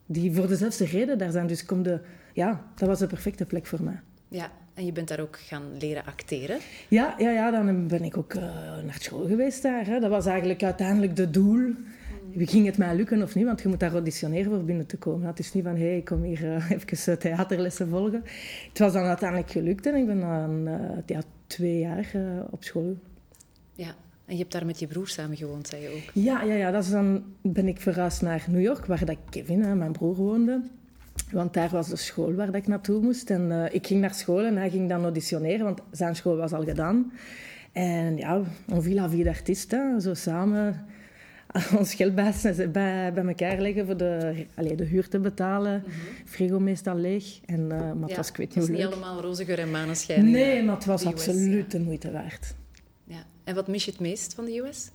die 0.06 0.32
voor 0.32 0.48
dezelfde 0.48 0.84
reden 0.84 1.18
daar 1.18 1.30
zijn. 1.30 1.46
Dus 1.46 1.64
kom 1.64 1.82
de, 1.82 2.00
ja, 2.32 2.64
dat 2.74 2.88
was 2.88 2.98
de 2.98 3.06
perfecte 3.06 3.44
plek 3.44 3.66
voor 3.66 3.82
mij. 3.82 4.00
Ja, 4.28 4.50
en 4.74 4.84
je 4.86 4.92
bent 4.92 5.08
daar 5.08 5.20
ook 5.20 5.38
gaan 5.38 5.62
leren 5.78 6.04
acteren? 6.04 6.58
Ja, 6.88 7.14
ja, 7.18 7.30
ja 7.30 7.50
dan 7.50 7.86
ben 7.86 8.04
ik 8.04 8.16
ook 8.16 8.34
uh, 8.34 8.42
naar 8.84 8.98
school 8.98 9.26
geweest 9.26 9.62
daar. 9.62 9.86
Hè. 9.86 10.00
Dat 10.00 10.10
was 10.10 10.26
eigenlijk 10.26 10.62
uiteindelijk 10.62 11.16
de 11.16 11.30
doel. 11.30 11.74
Ging 12.36 12.66
het 12.66 12.78
mij 12.78 12.96
lukken 12.96 13.22
of 13.22 13.34
niet? 13.34 13.44
Want 13.44 13.62
je 13.62 13.68
moet 13.68 13.80
daar 13.80 13.92
auditioneren 13.92 14.50
voor 14.50 14.64
binnen 14.64 14.86
te 14.86 14.96
komen. 14.96 15.26
Het 15.26 15.38
is 15.38 15.52
niet 15.52 15.64
van, 15.64 15.76
hé, 15.76 15.86
hey, 15.86 15.96
ik 15.96 16.04
kom 16.04 16.22
hier 16.22 16.42
uh, 16.42 16.70
even 16.90 17.18
theaterlessen 17.18 17.88
volgen. 17.88 18.22
Het 18.68 18.78
was 18.78 18.92
dan 18.92 19.04
uiteindelijk 19.04 19.50
gelukt 19.50 19.86
en 19.86 19.94
ik 19.94 20.06
ben 20.06 20.20
dan 20.20 20.68
uh, 20.68 20.74
ja, 21.06 21.22
twee 21.46 21.78
jaar 21.78 22.12
op 22.50 22.64
school. 22.64 22.96
Ja, 23.72 23.94
en 24.26 24.34
je 24.34 24.38
hebt 24.40 24.52
daar 24.52 24.66
met 24.66 24.78
je 24.78 24.86
broer 24.86 25.08
samen 25.08 25.36
gewoond, 25.36 25.68
zei 25.68 25.82
je 25.82 25.88
ook? 25.88 26.10
Ja, 26.24 26.42
ja, 26.42 26.54
ja. 26.54 26.70
Dat 26.70 26.84
is 26.84 26.90
dan 26.90 27.24
ben 27.42 27.68
ik 27.68 27.80
verhuisd 27.80 28.22
naar 28.22 28.44
New 28.48 28.62
York, 28.62 28.86
waar 28.86 29.04
dat 29.04 29.16
Kevin, 29.30 29.62
hè, 29.62 29.74
mijn 29.74 29.92
broer, 29.92 30.14
woonde. 30.14 30.60
Want 31.30 31.54
daar 31.54 31.68
was 31.68 31.88
de 31.88 31.96
school 31.96 32.34
waar 32.34 32.46
dat 32.46 32.54
ik 32.54 32.66
naartoe 32.66 33.00
moest. 33.00 33.30
En 33.30 33.50
uh, 33.50 33.74
ik 33.74 33.86
ging 33.86 34.00
naar 34.00 34.14
school 34.14 34.44
en 34.44 34.56
hij 34.56 34.70
ging 34.70 34.88
dan 34.88 35.02
auditioneren, 35.02 35.64
want 35.64 35.80
zijn 35.90 36.16
school 36.16 36.36
was 36.36 36.52
al 36.52 36.64
gedaan. 36.64 37.12
En 37.72 38.16
ja, 38.16 38.42
on 38.72 38.82
vit 38.82 38.94
la 38.94 39.08
vie 39.08 39.24
d'artieste, 39.24 39.96
zo 40.00 40.14
samen 40.14 40.86
ons 41.78 41.94
geld 41.94 42.14
bij, 42.14 42.32
bij, 42.72 43.12
bij 43.12 43.24
elkaar 43.24 43.60
leggen 43.60 43.86
voor 43.86 43.96
de, 43.96 44.46
de 44.76 44.84
huur 44.84 45.08
te 45.08 45.18
betalen. 45.18 45.82
Mm 45.86 45.92
Frigo 46.24 46.60
meestal 46.60 46.96
leeg. 46.96 47.40
En, 47.46 47.60
uh, 47.60 47.68
maar 47.68 48.08
het 48.08 48.16
was, 48.16 48.28
ik 48.28 48.36
weet 48.36 48.54
niet, 48.54 48.66
het 48.66 48.76
niet 48.76 48.86
allemaal 48.86 49.20
roze 49.20 49.44
geur 49.44 49.58
en 49.58 49.70
maneschijn. 49.70 50.30
Nee, 50.30 50.62
maar 50.62 50.74
het 50.74 50.84
was 50.84 51.04
absoluut 51.04 51.70
de 51.70 51.80
moeite 51.80 52.10
waard. 52.10 52.54
Ja. 53.04 53.24
En 53.44 53.54
wat 53.54 53.68
mis 53.68 53.84
je 53.84 53.90
het 53.90 54.00
meest 54.00 54.34
van 54.34 54.44
de 54.44 54.58
US? 54.58 54.90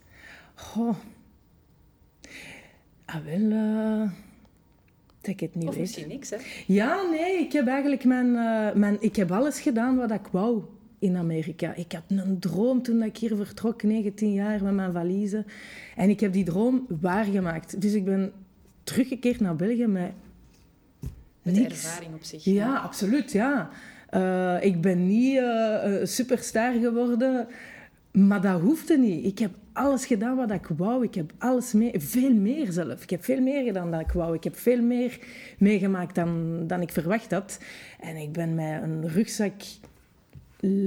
Goh. 0.56 0.96
Ah, 3.06 3.26
wel... 3.26 3.40
Uh, 3.40 4.12
dat 5.22 5.32
ik 5.32 5.40
het 5.40 5.56
niet 5.56 5.68
of 5.68 5.76
weet. 5.76 6.08
niks, 6.08 6.30
hè? 6.30 6.38
Ja, 6.68 7.02
nee. 7.10 7.40
Ik 7.40 7.52
heb 7.52 7.68
eigenlijk 7.68 8.04
mijn, 8.04 8.28
uh, 8.28 8.74
mijn... 8.74 8.98
Ik 9.00 9.16
heb 9.16 9.32
alles 9.32 9.60
gedaan 9.60 9.96
wat 9.96 10.12
ik 10.12 10.28
wou 10.32 10.64
in 11.00 11.18
Amerika. 11.18 11.74
Ik 11.76 11.92
had 11.92 12.04
een 12.08 12.40
droom 12.40 12.82
toen 12.82 13.04
ik 13.04 13.18
hier 13.18 13.36
vertrok, 13.36 13.84
19 13.84 14.34
jaar, 14.34 14.64
met 14.64 14.74
mijn 14.74 14.92
valiezen. 14.94 15.46
En 15.96 16.10
ik 16.10 16.20
heb 16.20 16.34
die 16.34 16.44
droom 16.44 16.86
waargemaakt. 17.02 17.82
Dus 17.82 17.94
ik 17.94 18.06
ben 18.06 18.32
teruggekeerd 18.84 19.40
naar 19.40 19.56
België 19.56 19.88
met 19.88 20.12
Met 21.42 21.54
niks. 21.54 21.86
ervaring 21.86 22.14
op 22.14 22.24
zich. 22.24 22.44
Ja, 22.44 22.78
absoluut, 22.78 23.32
ja. 23.32 23.70
Uh, 24.14 24.64
ik 24.64 24.82
ben 24.82 25.08
niet 25.08 25.38
uh, 25.38 25.94
superster 26.04 26.80
geworden, 26.80 27.48
maar 28.12 28.42
dat 28.42 28.62
hoefde 28.62 28.98
niet. 28.98 29.26
Ik 29.26 29.40
heb 29.40 29.52
alles 29.74 30.06
gedaan 30.06 30.36
wat 30.36 30.52
ik 30.52 30.68
wou. 30.78 31.04
Ik 31.04 31.16
heb 31.16 31.32
alles 31.38 31.74
mee, 31.74 31.92
veel 31.98 32.34
meer 32.34 32.72
zelf. 32.72 33.04
Ik 33.04 33.10
heb 33.10 33.24
veel 33.24 33.42
meer 33.42 33.64
gedaan 33.64 33.92
dan 33.92 34.00
ik 34.00 34.12
wou. 34.12 34.36
Ik 34.36 34.44
heb 34.44 34.58
veel 34.58 34.82
meer 34.82 35.20
meegemaakt 35.58 36.16
dan, 36.16 36.64
dan 36.68 36.82
ik 36.82 36.92
verwacht 36.92 37.32
had. 37.32 37.60
En 38.00 38.16
ik 38.16 38.32
ben 38.32 38.56
met 38.56 38.82
een 38.82 39.10
rugzak 39.10 39.54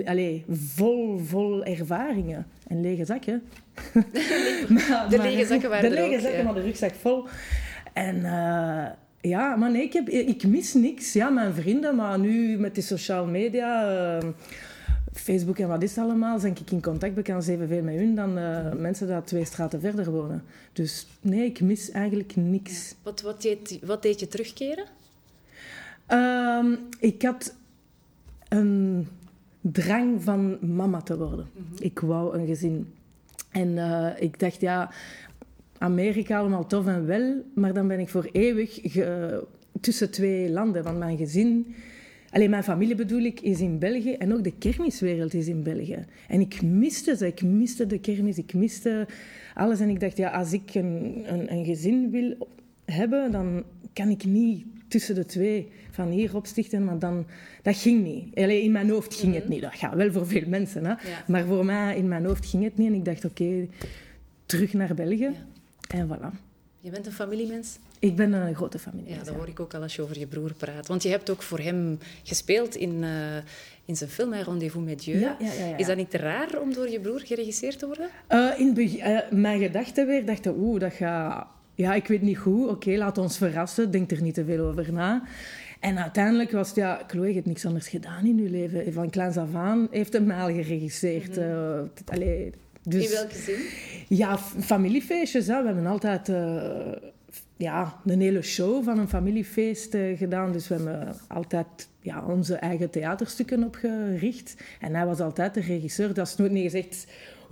Allee, 0.04 0.44
vol, 0.48 1.18
vol 1.18 1.64
ervaringen. 1.64 2.46
En 2.66 2.80
lege 2.80 3.04
zakken. 3.04 3.42
maar, 4.68 5.06
de 5.08 5.18
lege 5.22 5.46
zakken 5.46 5.70
waren 5.70 5.90
De 5.90 5.96
lege 5.96 6.14
ook, 6.14 6.20
zakken, 6.20 6.38
ja. 6.38 6.44
maar 6.44 6.54
de 6.54 6.60
rugzak 6.60 6.94
vol. 6.94 7.26
En 7.92 8.16
uh, 8.16 8.86
ja, 9.20 9.56
maar 9.56 9.70
nee, 9.70 9.82
ik, 9.82 9.92
heb, 9.92 10.08
ik 10.08 10.46
mis 10.46 10.74
niks. 10.74 11.12
Ja, 11.12 11.28
mijn 11.28 11.54
vrienden, 11.54 11.96
maar 11.96 12.18
nu 12.18 12.58
met 12.58 12.74
die 12.74 12.84
social 12.84 13.26
media... 13.26 13.90
Uh, 14.22 14.28
Facebook 15.12 15.58
en 15.58 15.68
wat 15.68 15.82
is 15.82 15.96
het 15.96 16.04
allemaal, 16.04 16.40
ben 16.40 16.50
ik 16.50 16.70
in 16.70 16.82
contact 16.82 17.14
bekend 17.14 17.48
evenveel 17.48 17.82
met 17.82 17.94
hun 17.94 18.14
dan 18.14 18.38
uh, 18.38 18.72
mensen 18.72 19.06
die 19.06 19.22
twee 19.24 19.44
straten 19.44 19.80
verder 19.80 20.10
wonen. 20.10 20.42
Dus 20.72 21.06
nee, 21.20 21.44
ik 21.44 21.60
mis 21.60 21.90
eigenlijk 21.90 22.36
niks. 22.36 22.88
Ja. 22.88 22.94
Wat, 23.02 23.20
wat, 23.20 23.42
deed, 23.42 23.78
wat 23.84 24.02
deed 24.02 24.20
je 24.20 24.28
terugkeren? 24.28 24.84
Um, 26.08 26.78
ik 27.00 27.22
had 27.22 27.54
een 28.48 28.81
drang 29.62 30.22
van 30.22 30.58
mama 30.74 31.00
te 31.00 31.18
worden. 31.18 31.46
Mm 31.52 31.64
-hmm. 31.68 31.76
Ik 31.78 31.98
wou 32.00 32.38
een 32.38 32.46
gezin. 32.46 32.86
En 33.50 33.68
uh, 33.68 34.08
ik 34.18 34.38
dacht, 34.38 34.60
ja, 34.60 34.90
Amerika 35.78 36.38
allemaal 36.38 36.66
tof 36.66 36.86
en 36.86 37.06
wel, 37.06 37.42
maar 37.54 37.72
dan 37.72 37.88
ben 37.88 37.98
ik 37.98 38.08
voor 38.08 38.28
eeuwig 38.32 38.78
ge, 38.82 39.44
tussen 39.80 40.10
twee 40.10 40.50
landen. 40.50 40.82
Want 40.82 40.98
mijn 40.98 41.16
gezin, 41.16 41.74
alleen 42.30 42.50
mijn 42.50 42.64
familie 42.64 42.94
bedoel 42.94 43.22
ik, 43.22 43.40
is 43.40 43.60
in 43.60 43.78
België 43.78 44.12
en 44.12 44.32
ook 44.32 44.44
de 44.44 44.58
kermiswereld 44.58 45.34
is 45.34 45.46
in 45.46 45.62
België. 45.62 46.04
En 46.28 46.40
ik 46.40 46.62
miste 46.62 47.16
ze, 47.16 47.26
ik 47.26 47.42
miste 47.42 47.86
de 47.86 48.00
kermis, 48.00 48.38
ik 48.38 48.54
miste 48.54 49.06
alles. 49.54 49.80
En 49.80 49.88
ik 49.88 50.00
dacht, 50.00 50.16
ja, 50.16 50.30
als 50.30 50.52
ik 50.52 50.74
een, 50.74 51.22
een, 51.26 51.52
een 51.52 51.64
gezin 51.64 52.10
wil 52.10 52.48
hebben, 52.84 53.32
dan 53.32 53.62
kan 53.92 54.08
ik 54.08 54.24
niet 54.24 54.64
tussen 54.92 55.14
de 55.14 55.26
twee 55.26 55.68
van 55.90 56.08
hier 56.08 56.36
opstichten, 56.36 56.84
maar 56.84 56.98
dan, 56.98 57.26
dat 57.62 57.76
ging 57.76 58.04
niet. 58.04 58.34
Allee, 58.34 58.62
in 58.62 58.72
mijn 58.72 58.90
hoofd 58.90 59.14
ging 59.14 59.34
het 59.34 59.48
niet. 59.48 59.60
Dat 59.60 59.74
gaat 59.74 59.94
wel 59.94 60.12
voor 60.12 60.26
veel 60.26 60.46
mensen, 60.46 60.84
hè? 60.84 60.90
Ja. 60.90 61.24
maar 61.26 61.44
voor 61.44 61.64
mij, 61.64 61.96
in 61.96 62.08
mijn 62.08 62.24
hoofd 62.24 62.46
ging 62.46 62.64
het 62.64 62.76
niet. 62.76 62.88
En 62.88 62.94
ik 62.94 63.04
dacht, 63.04 63.24
oké, 63.24 63.42
okay, 63.42 63.68
terug 64.46 64.72
naar 64.72 64.94
België. 64.94 65.16
Ja. 65.18 65.34
En 65.88 66.08
voilà. 66.08 66.50
Je 66.80 66.90
bent 66.90 67.06
een 67.06 67.12
familiemens? 67.12 67.78
Ik 67.98 68.16
ben 68.16 68.32
een 68.32 68.54
grote 68.54 68.78
familie. 68.78 69.10
Ja, 69.10 69.18
dat 69.18 69.34
hoor 69.34 69.48
ik 69.48 69.60
ook 69.60 69.74
al 69.74 69.82
als 69.82 69.96
je 69.96 70.02
over 70.02 70.18
je 70.18 70.26
broer 70.26 70.52
praat. 70.54 70.86
Want 70.86 71.02
je 71.02 71.08
hebt 71.08 71.30
ook 71.30 71.42
voor 71.42 71.58
hem 71.58 71.98
gespeeld 72.22 72.76
in, 72.76 73.02
uh, 73.02 73.36
in 73.84 73.96
zijn 73.96 74.10
film 74.10 74.32
Rendezvous 74.32 74.84
met 74.84 75.04
Dieu. 75.04 75.18
Ja, 75.18 75.36
ja, 75.40 75.52
ja, 75.52 75.76
Is 75.76 75.86
dat 75.86 75.96
niet 75.96 76.10
te 76.10 76.16
raar 76.16 76.60
om 76.60 76.72
door 76.72 76.88
je 76.90 77.00
broer 77.00 77.20
geregisseerd 77.20 77.78
te 77.78 77.86
worden? 77.86 78.08
Uh, 78.28 78.50
in 78.58 78.78
uh, 78.78 79.18
mijn 79.30 79.60
gedachten 79.60 80.06
weer 80.06 80.26
dachten, 80.26 80.54
oeh, 80.58 80.80
dat 80.80 80.92
gaat... 80.92 81.46
Ja, 81.74 81.94
ik 81.94 82.06
weet 82.06 82.22
niet 82.22 82.36
hoe. 82.36 82.62
Oké, 82.62 82.72
okay, 82.72 82.96
laat 82.96 83.18
ons 83.18 83.36
verrassen. 83.36 83.90
Denk 83.90 84.10
er 84.10 84.22
niet 84.22 84.34
te 84.34 84.44
veel 84.44 84.66
over 84.66 84.92
na. 84.92 85.22
En 85.80 85.98
uiteindelijk 85.98 86.50
was 86.50 86.68
het, 86.68 86.76
ja, 86.76 87.02
Chloe 87.06 87.32
heeft 87.32 87.46
niks 87.46 87.66
anders 87.66 87.88
gedaan 87.88 88.26
in 88.26 88.38
uw 88.38 88.50
leven. 88.50 88.92
Van 88.92 89.10
kleins 89.10 89.36
af 89.36 89.54
aan 89.54 89.88
heeft 89.90 90.12
hem 90.12 90.30
al 90.30 90.46
geregisseerd. 90.46 91.36
Mm 91.36 91.42
-hmm. 91.42 91.90
allee, 92.04 92.52
dus, 92.82 93.04
in 93.04 93.10
welke 93.10 93.38
zin? 93.38 93.58
Ja, 94.08 94.38
familiefeestjes. 94.38 95.46
Hè. 95.46 95.60
We 95.60 95.66
hebben 95.66 95.86
altijd 95.86 96.28
uh, 96.28 96.62
ja, 97.56 98.00
een 98.04 98.20
hele 98.20 98.42
show 98.42 98.84
van 98.84 98.98
een 98.98 99.08
familiefeest 99.08 99.94
uh, 99.94 100.18
gedaan. 100.18 100.52
Dus 100.52 100.68
we 100.68 100.74
hebben 100.74 101.16
altijd 101.28 101.88
ja, 102.00 102.24
onze 102.24 102.54
eigen 102.54 102.90
theaterstukken 102.90 103.64
opgericht. 103.64 104.56
En 104.80 104.94
hij 104.94 105.06
was 105.06 105.20
altijd 105.20 105.54
de 105.54 105.60
regisseur. 105.60 106.14
Dat 106.14 106.26
is 106.26 106.36
nooit 106.36 106.52
niet 106.52 106.70
gezegd 106.70 107.06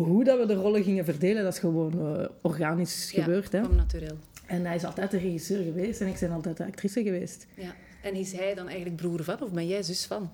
hoe 0.06 0.24
dat 0.24 0.38
we 0.38 0.46
de 0.46 0.54
rollen 0.54 0.82
gingen 0.82 1.04
verdelen. 1.04 1.42
Dat 1.42 1.52
is 1.52 1.58
gewoon 1.58 1.92
uh, 1.96 2.24
organisch 2.42 3.10
ja, 3.10 3.22
gebeurd. 3.22 3.52
Hè. 3.52 3.60
natuurlijk. 3.60 4.14
En 4.46 4.64
hij 4.64 4.74
is 4.74 4.84
altijd 4.84 5.10
de 5.10 5.18
regisseur 5.18 5.64
geweest 5.64 6.00
en 6.00 6.06
ik 6.06 6.18
ben 6.20 6.30
altijd 6.30 6.56
de 6.56 6.64
actrice 6.64 7.02
geweest. 7.02 7.46
Ja. 7.54 7.74
En 8.02 8.14
is 8.14 8.32
hij 8.32 8.54
dan 8.54 8.66
eigenlijk 8.66 8.96
broer 8.96 9.24
van 9.24 9.42
of 9.42 9.52
ben 9.52 9.66
jij 9.66 9.82
zus 9.82 10.04
van? 10.04 10.30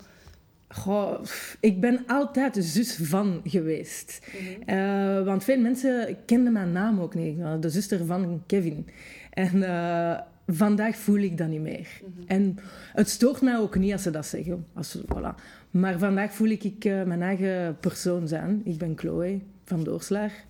Goh, 0.69 1.23
ik 1.61 1.81
ben 1.81 2.05
altijd 2.07 2.55
de 2.55 2.63
zus 2.63 2.95
van 3.03 3.41
geweest. 3.45 4.21
Mm 4.33 4.47
-hmm. 4.67 4.77
uh, 4.77 5.25
want 5.25 5.45
veel 5.45 5.61
mensen 5.61 6.17
kenden 6.25 6.53
mijn 6.53 6.73
naam 6.73 7.01
ook 7.01 7.15
niet. 7.15 7.39
De 7.61 7.71
zuster 7.71 8.05
van 8.05 8.43
Kevin. 8.47 8.89
En 9.31 9.57
uh, 9.57 10.19
vandaag 10.47 10.97
voel 10.97 11.19
ik 11.19 11.39
dat 11.39 11.49
niet 11.49 11.61
meer. 11.61 12.01
Mm 12.05 12.13
-hmm. 12.17 12.27
En 12.27 12.59
het 12.93 13.09
stoort 13.09 13.41
mij 13.41 13.59
ook 13.59 13.77
niet 13.77 13.93
als 13.93 14.03
ze 14.03 14.11
dat 14.11 14.27
zeggen. 14.27 14.67
Als, 14.75 14.99
voilà. 14.99 15.35
Maar 15.71 15.99
vandaag 15.99 16.33
voel 16.33 16.49
ik 16.49 16.65
ik 16.65 16.85
uh, 16.85 17.03
mijn 17.03 17.23
eigen 17.23 17.77
persoon 17.81 18.29
zijn. 18.29 18.61
Ik 18.65 18.79
ben 18.79 18.93
Chloe 18.97 19.41
van 19.67 19.85
Doorslaar. 19.85 20.45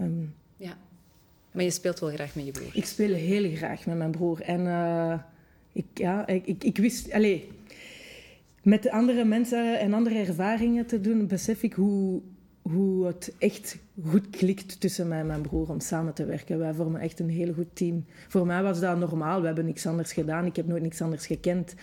Um, 0.00 0.34
ja. 0.56 0.76
Maar 1.52 1.64
je 1.64 1.70
speelt 1.70 1.98
wel 1.98 2.10
graag 2.10 2.34
met 2.34 2.44
je 2.46 2.52
broer? 2.52 2.70
Ik 2.72 2.84
speel 2.84 3.14
heel 3.14 3.56
graag 3.56 3.86
met 3.86 3.96
mijn 3.96 4.10
broer. 4.10 4.40
En 4.40 4.60
ik, 5.72 5.84
ja, 5.94 6.26
ik, 6.26 6.46
ik, 6.46 6.64
ik 6.64 6.76
wist... 6.76 7.12
Allez, 7.12 7.42
met 8.62 8.90
andere 8.90 9.24
mensen 9.24 9.78
en 9.78 9.92
andere 9.92 10.18
ervaringen 10.18 10.86
te 10.86 11.00
doen, 11.00 11.26
besef 11.26 11.62
ik 11.62 11.72
hoe, 11.72 12.20
hoe 12.70 13.06
het 13.06 13.34
echt 13.38 13.78
goed 14.08 14.30
klikt 14.30 14.80
tussen 14.80 15.08
mij 15.08 15.20
en 15.20 15.26
mijn 15.26 15.40
broer 15.40 15.68
om 15.68 15.80
samen 15.80 16.14
te 16.14 16.24
werken. 16.24 16.58
Wij 16.58 16.74
vormen 16.74 17.00
echt 17.00 17.20
een 17.20 17.30
heel 17.30 17.52
goed 17.52 17.76
team. 17.76 18.04
Voor 18.28 18.46
mij 18.46 18.62
was 18.62 18.80
dat 18.80 18.98
normaal. 18.98 19.40
We 19.40 19.46
hebben 19.46 19.64
niks 19.64 19.86
anders 19.86 20.12
gedaan. 20.12 20.46
Ik 20.46 20.56
heb 20.56 20.66
nooit 20.66 20.82
niks 20.82 21.02
anders 21.02 21.26
gekend. 21.26 21.74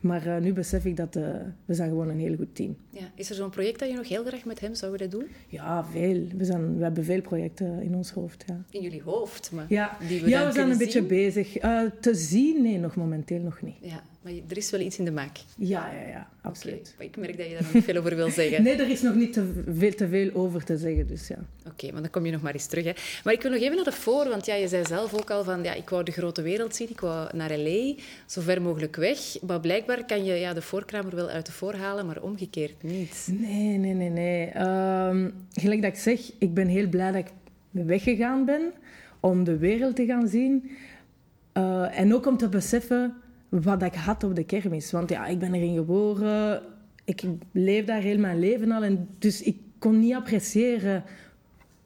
Maar 0.00 0.26
uh, 0.26 0.38
nu 0.38 0.52
besef 0.52 0.84
ik 0.84 0.96
dat 0.96 1.16
uh, 1.16 1.24
we 1.64 1.74
zijn 1.74 1.88
gewoon 1.88 2.08
een 2.08 2.18
heel 2.18 2.36
goed 2.36 2.54
team. 2.54 2.76
Ja. 2.90 3.10
Is 3.14 3.28
er 3.28 3.34
zo'n 3.34 3.50
project 3.50 3.78
dat 3.78 3.88
je 3.88 3.94
nog 3.94 4.08
heel 4.08 4.24
graag 4.24 4.44
met 4.44 4.60
hem 4.60 4.74
zou 4.74 4.92
willen 4.92 5.10
doen? 5.10 5.26
Ja, 5.48 5.84
veel. 5.84 6.26
We, 6.36 6.44
zijn, 6.44 6.76
we 6.76 6.82
hebben 6.82 7.04
veel 7.04 7.20
projecten 7.20 7.82
in 7.82 7.94
ons 7.94 8.10
hoofd. 8.10 8.44
Ja. 8.46 8.64
In 8.70 8.82
jullie 8.82 9.02
hoofd? 9.02 9.50
Maar 9.52 9.66
ja, 9.68 9.96
die 10.08 10.20
we, 10.20 10.28
ja, 10.28 10.46
we 10.46 10.52
zijn 10.52 10.70
een 10.70 10.76
zien? 10.76 10.84
beetje 10.84 11.02
bezig. 11.02 11.62
Uh, 11.62 11.80
te 12.00 12.14
zien? 12.14 12.62
Nee, 12.62 12.78
nog 12.78 12.96
momenteel 12.96 13.40
nog 13.40 13.62
niet. 13.62 13.76
Ja, 13.80 14.02
maar 14.24 14.32
er 14.48 14.56
is 14.56 14.70
wel 14.70 14.80
iets 14.80 14.98
in 14.98 15.04
de 15.04 15.10
maak. 15.10 15.36
Ja, 15.56 15.92
ja, 15.92 16.08
ja 16.08 16.28
absoluut. 16.40 16.92
Okay. 16.94 17.06
Ik 17.06 17.16
merk 17.16 17.36
dat 17.36 17.46
je 17.46 17.52
daar 17.52 17.62
nog 17.62 17.72
niet 17.72 17.84
veel 17.84 17.96
over 17.96 18.16
wil 18.16 18.30
zeggen. 18.40 18.62
nee, 18.62 18.76
er 18.76 18.90
is 18.90 19.02
nog 19.02 19.14
niet 19.14 19.32
te 19.32 19.62
veel, 19.68 19.94
te 19.94 20.08
veel 20.08 20.30
over 20.34 20.64
te 20.64 20.76
zeggen. 20.76 21.06
Dus 21.06 21.28
ja. 21.28 21.34
Oké, 21.34 21.68
okay, 21.70 21.90
maar 21.90 22.00
dan 22.00 22.10
kom 22.10 22.26
je 22.26 22.32
nog 22.32 22.42
maar 22.42 22.52
eens 22.52 22.66
terug. 22.66 22.84
Hè. 22.84 22.92
Maar 23.24 23.32
ik 23.32 23.42
wil 23.42 23.50
nog 23.50 23.60
even 23.60 23.76
naar 23.76 23.84
de 23.84 23.92
voor, 23.92 24.28
want 24.28 24.46
ja, 24.46 24.54
je 24.54 24.68
zei 24.68 24.84
zelf 24.86 25.14
ook 25.14 25.30
al 25.30 25.44
van 25.44 25.62
ja, 25.62 25.74
ik 25.74 25.88
wou 25.88 26.04
de 26.04 26.12
grote 26.12 26.42
wereld 26.42 26.74
zien. 26.74 26.90
Ik 26.90 27.00
wou 27.00 27.36
naar 27.36 27.58
L.A., 27.58 27.94
zo 28.26 28.40
ver 28.40 28.62
mogelijk 28.62 28.96
weg. 28.96 29.18
Maar 29.46 29.60
blijkbaar 29.60 30.04
kan 30.04 30.24
je 30.24 30.34
ja, 30.34 30.52
de 30.52 30.62
voorkramer 30.62 31.14
wel 31.14 31.28
uit 31.28 31.46
de 31.46 31.52
voor 31.52 31.74
halen, 31.74 32.06
maar 32.06 32.22
omgekeerd 32.22 32.82
niet. 32.82 33.28
Nee, 33.30 33.78
nee, 33.78 33.94
nee, 33.94 34.10
nee. 34.10 34.58
Um, 35.08 35.34
gelijk 35.52 35.82
dat 35.82 35.92
ik 35.92 35.98
zeg, 35.98 36.20
ik 36.38 36.54
ben 36.54 36.66
heel 36.66 36.88
blij 36.88 37.12
dat 37.12 37.24
ik 37.24 37.32
weggegaan 37.70 38.44
ben 38.44 38.72
om 39.20 39.44
de 39.44 39.58
wereld 39.58 39.96
te 39.96 40.06
gaan 40.06 40.28
zien. 40.28 40.70
Uh, 41.54 41.98
en 41.98 42.14
ook 42.14 42.26
om 42.26 42.36
te 42.36 42.48
beseffen 42.48 43.14
wat 43.62 43.82
ik 43.82 43.94
had 43.94 44.24
op 44.24 44.34
de 44.34 44.44
kermis. 44.44 44.90
Want 44.90 45.10
ja, 45.10 45.26
ik 45.26 45.38
ben 45.38 45.54
erin 45.54 45.74
geboren. 45.74 46.62
Ik 47.04 47.22
leef 47.52 47.84
daar 47.84 48.00
heel 48.00 48.18
mijn 48.18 48.38
leven 48.38 48.72
al. 48.72 48.82
En 48.82 49.08
dus 49.18 49.42
ik 49.42 49.56
kon 49.78 49.98
niet 49.98 50.14
appreciëren 50.14 51.04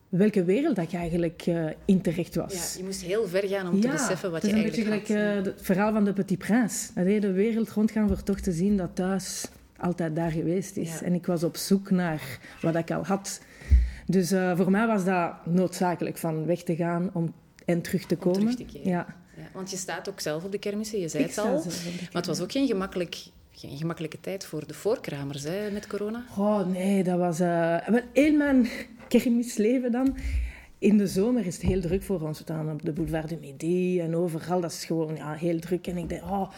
welke 0.08 0.44
wereld 0.44 0.76
dat 0.76 0.90
je 0.90 0.96
eigenlijk 0.96 1.46
uh, 1.46 1.66
in 1.84 2.00
terecht 2.00 2.34
was. 2.34 2.52
Ja, 2.52 2.78
je 2.78 2.84
moest 2.84 3.02
heel 3.02 3.26
ver 3.26 3.48
gaan 3.48 3.68
om 3.68 3.74
ja, 3.74 3.80
te 3.80 3.88
beseffen 3.88 4.30
wat 4.30 4.42
je 4.42 4.52
eigenlijk 4.52 4.88
had. 4.88 4.96
Het 4.96 5.08
is 5.08 5.14
een 5.14 5.20
beetje 5.20 5.22
gelijk 5.24 5.44
uh, 5.46 5.52
het 5.52 5.62
verhaal 5.62 5.92
van 5.92 6.04
de 6.04 6.12
Petit 6.12 6.38
Prince. 6.38 6.90
Dat 6.94 7.22
de 7.22 7.32
wereld 7.32 7.70
rondgaan 7.70 8.08
voor 8.08 8.22
toch 8.22 8.40
te 8.40 8.52
zien 8.52 8.76
dat 8.76 8.90
thuis 8.94 9.48
altijd 9.76 10.16
daar 10.16 10.30
geweest 10.30 10.76
is. 10.76 10.98
Ja. 10.98 11.02
En 11.04 11.14
ik 11.14 11.26
was 11.26 11.44
op 11.44 11.56
zoek 11.56 11.90
naar 11.90 12.38
wat 12.62 12.76
ik 12.76 12.90
al 12.90 13.04
had. 13.04 13.40
Dus 14.06 14.32
uh, 14.32 14.56
voor 14.56 14.70
mij 14.70 14.86
was 14.86 15.04
dat 15.04 15.32
noodzakelijk 15.46 16.18
van 16.18 16.46
weg 16.46 16.62
te 16.62 16.76
gaan 16.76 17.10
om, 17.12 17.32
en 17.64 17.80
terug 17.80 18.06
te 18.06 18.16
komen. 18.16 18.56
Terug 18.56 18.70
te. 18.70 18.88
Ja. 18.88 19.06
Ja. 19.38 19.48
Want 19.52 19.70
je 19.70 19.76
staat 19.76 20.08
ook 20.08 20.20
zelf 20.20 20.44
op 20.44 20.52
de 20.52 20.58
kermissen, 20.58 21.00
je 21.00 21.08
zei 21.08 21.22
het 21.22 21.38
al. 21.38 21.52
Maar 21.52 22.08
het 22.12 22.26
was 22.26 22.40
ook 22.40 22.52
geen, 22.52 22.66
gemakkelijk, 22.66 23.16
geen 23.52 23.76
gemakkelijke 23.76 24.20
tijd 24.20 24.44
voor 24.44 24.66
de 24.66 24.74
voorkramers 24.74 25.42
hè, 25.42 25.70
met 25.70 25.86
corona. 25.86 26.24
Oh 26.36 26.66
nee, 26.66 27.02
dat 27.02 27.18
was... 27.18 27.40
Uh, 27.40 27.76
heel 28.12 28.36
mijn 28.36 28.68
kermisleven 29.08 29.92
dan... 29.92 30.16
In 30.80 30.98
de 30.98 31.06
zomer 31.06 31.46
is 31.46 31.54
het 31.54 31.64
heel 31.64 31.80
druk 31.80 32.02
voor 32.02 32.20
ons. 32.20 32.38
We 32.38 32.44
staan 32.44 32.70
op 32.70 32.84
de 32.84 32.92
boulevard 32.92 33.28
de 33.28 33.38
Midi 33.40 34.00
en 34.00 34.16
overal. 34.16 34.60
Dat 34.60 34.72
is 34.72 34.84
gewoon 34.84 35.16
ja, 35.16 35.32
heel 35.32 35.58
druk. 35.58 35.86
En 35.86 35.96
ik 35.96 36.08
denk, 36.08 36.22
oh, 36.22 36.50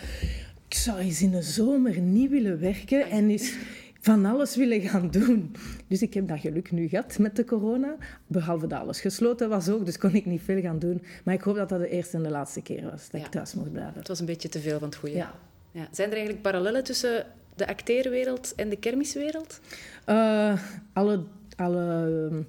ik 0.69 0.75
zou 0.77 0.99
eens 0.99 1.23
in 1.23 1.31
de 1.31 1.43
zomer 1.43 2.01
niet 2.01 2.31
willen 2.31 2.61
werken 2.61 3.11
en 3.11 3.31
eens 3.31 3.55
van 4.01 4.25
alles 4.25 4.57
willen 4.57 4.81
gaan 4.81 5.11
doen. 5.11 5.55
Dus 5.87 6.03
ik 6.03 6.15
heb 6.15 6.29
dat 6.29 6.41
geluk 6.41 6.71
nu 6.71 6.89
gehad 6.89 7.19
met 7.19 7.37
de 7.37 7.45
corona. 7.45 7.97
Behalve 8.27 8.67
dat 8.67 8.81
alles 8.81 9.01
gesloten 9.01 9.49
was 9.49 9.69
ook, 9.69 9.85
dus 9.85 9.99
kon 9.99 10.15
ik 10.15 10.27
niet 10.27 10.43
veel 10.43 10.61
gaan 10.61 10.79
doen. 10.79 11.03
Maar 11.25 11.35
ik 11.35 11.41
hoop 11.41 11.57
dat 11.57 11.69
dat 11.69 11.81
de 11.81 11.89
eerste 11.89 12.17
en 12.17 12.23
de 12.23 12.31
laatste 12.31 12.63
keer 12.63 12.91
was 12.91 13.11
dat 13.11 13.21
ik 13.21 13.27
thuis 13.27 13.55
mocht 13.55 13.73
blijven. 13.73 13.99
Het 13.99 14.09
was 14.09 14.21
een 14.21 14.27
beetje 14.27 14.49
te 14.49 14.61
veel 14.61 14.79
van 14.79 14.89
het 14.89 14.97
goede. 14.97 15.17
Ja. 15.17 15.35
ja. 15.71 15.89
Zijn 15.91 16.09
er 16.09 16.15
eigenlijk 16.15 16.43
parallellen 16.43 16.85
tussen 16.85 17.27
de 17.55 17.67
acteerwereld 17.67 18.55
en 18.55 18.69
de 18.69 18.77
kermiswereld? 18.77 19.61
Uh, 20.07 20.61
alle... 20.93 21.23
alle 21.57 22.45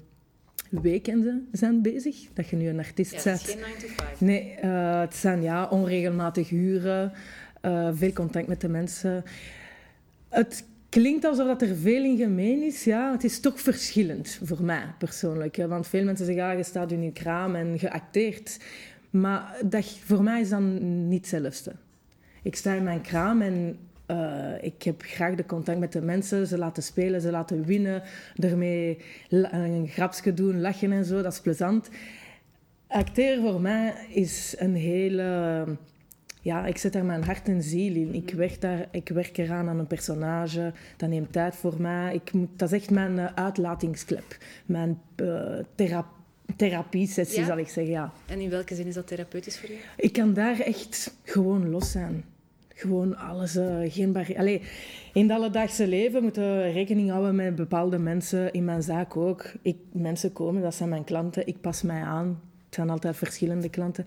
weekenden 0.70 1.48
zijn 1.52 1.82
bezig. 1.82 2.28
Dat 2.34 2.50
je 2.50 2.56
nu 2.56 2.70
een 2.70 2.80
artiest 2.80 3.12
ja, 3.12 3.24
bent. 3.24 3.42
Het 3.42 3.48
is 3.48 3.54
geen 3.54 3.64
9 3.64 3.80
to 3.80 4.04
5. 4.04 4.22
Nee, 4.22 4.58
uh, 4.64 5.00
het 5.00 5.16
zijn 5.16 5.42
ja, 5.42 5.68
onregelmatig 5.68 6.50
huren, 6.50 7.12
uh, 7.62 7.90
veel 7.94 8.14
contact 8.14 8.48
met 8.48 8.62
de 8.62 8.70
mensen. 8.70 9.24
Het 10.30 10.64
klinkt 10.92 11.26
alsof 11.26 11.48
dat 11.48 11.62
er 11.62 11.76
veel 11.76 12.04
in 12.04 12.18
gemeen 12.18 12.64
is. 12.64 12.84
Ja, 12.84 13.12
het 13.12 13.24
is 13.24 13.40
toch 13.40 13.60
verschillend 13.60 14.40
voor 14.44 14.64
mij 14.64 14.84
persoonlijk. 14.98 15.56
Want 15.56 15.88
veel 15.88 16.04
mensen 16.04 16.26
zeggen, 16.26 16.44
ja, 16.44 16.52
je 16.52 16.64
staat 16.64 16.92
in 16.92 17.04
je 17.04 17.12
kraam 17.12 17.56
en 17.56 17.78
je 17.80 17.92
acteert. 17.92 18.60
Maar 19.10 19.58
dat, 19.66 19.86
voor 19.86 20.24
mij 20.24 20.42
is 20.42 20.50
dan 20.50 21.08
niet 21.08 21.32
hetzelfde. 21.32 21.72
Ik 22.44 22.56
sta 22.56 22.74
in 22.74 22.84
mijn 22.84 23.02
kraam 23.02 23.42
en 23.42 23.78
uh, 24.08 24.54
ik 24.62 24.84
heb 24.84 25.02
graag 25.02 25.36
de 25.36 25.46
contact 25.46 25.80
met 25.80 25.92
de 25.92 26.02
mensen. 26.02 26.48
Ze 26.48 26.58
laten 26.58 26.84
spelen, 26.84 27.22
ze 27.22 27.32
laten 27.32 27.66
winnen. 27.66 28.04
Ermee 28.36 28.98
een 29.30 29.88
grapje 29.88 30.34
doen, 30.34 30.62
lachen 30.62 30.92
en 30.92 31.06
zo. 31.06 31.22
Dat 31.22 31.34
is 31.34 31.42
plezant. 31.42 31.90
Acteren 32.88 33.42
voor 33.42 33.62
mij 33.62 33.94
is 34.10 34.56
een 34.58 34.76
hele... 34.76 35.66
Ja, 36.44 36.66
ik 36.66 36.78
zet 36.78 36.94
daar 36.94 37.06
mijn 37.06 37.24
hart 37.24 37.48
en 37.48 37.62
ziel 37.62 37.96
in. 37.96 38.14
Ik 38.14 38.34
werk, 38.34 38.62
daar, 38.62 38.88
ik 38.92 39.10
werk 39.10 39.38
eraan 39.38 39.70
aan 39.70 39.80
een 39.80 39.88
personage. 39.88 40.74
Dat 40.98 41.10
neemt 41.10 41.34
tijd 41.34 41.56
voor 41.56 41.82
mij. 41.82 42.14
Ik 42.14 42.34
moet, 42.34 42.50
dat 42.56 42.72
is 42.72 42.80
echt 42.80 42.90
mijn 42.90 43.18
uh, 43.18 43.26
uitlatingsklep. 43.36 44.38
Mijn 44.66 45.02
uh, 45.16 45.60
therapie 45.76 46.20
therapie-sessie, 46.56 47.40
Ja? 47.40 47.46
zal 47.46 47.58
ik 47.58 47.68
zeggen. 47.68 47.94
Ja. 47.94 48.12
En 48.26 48.40
in 48.40 48.50
welke 48.50 48.76
zin 48.76 48.88
is 48.88 48.94
dat 48.94 49.08
therapeutisch 49.08 49.60
voor 49.60 49.70
je? 49.70 49.78
Ik 49.98 50.14
kan 50.14 50.34
daar 50.34 50.60
echt 50.60 51.16
gewoon 51.24 51.70
los 51.70 51.92
zijn. 51.92 52.24
Gewoon 52.74 53.18
alles, 53.18 53.56
eh, 53.56 53.78
geen 53.84 54.12
barrière. 54.12 54.62
In 55.14 55.22
het 55.30 55.32
alledaagse 55.32 55.88
leven 55.88 56.24
moeten 56.24 56.58
we 56.58 56.72
rekening 56.72 57.10
houden 57.10 57.36
met 57.36 57.56
bepaalde 57.56 57.98
mensen. 57.98 58.54
In 58.54 58.66
mijn 58.66 58.84
zaak 58.84 59.18
ook. 59.18 59.52
Ik, 59.62 59.78
mensen 59.92 60.34
komen, 60.34 60.62
dat 60.62 60.76
zijn 60.76 60.90
mijn 60.90 61.04
klanten. 61.04 61.48
Ik 61.48 61.62
pas 61.62 61.82
mij 61.82 62.02
aan. 62.02 62.28
Het 62.66 62.76
zijn 62.76 62.90
altijd 62.90 63.18
verschillende 63.18 63.70
klanten. 63.70 64.06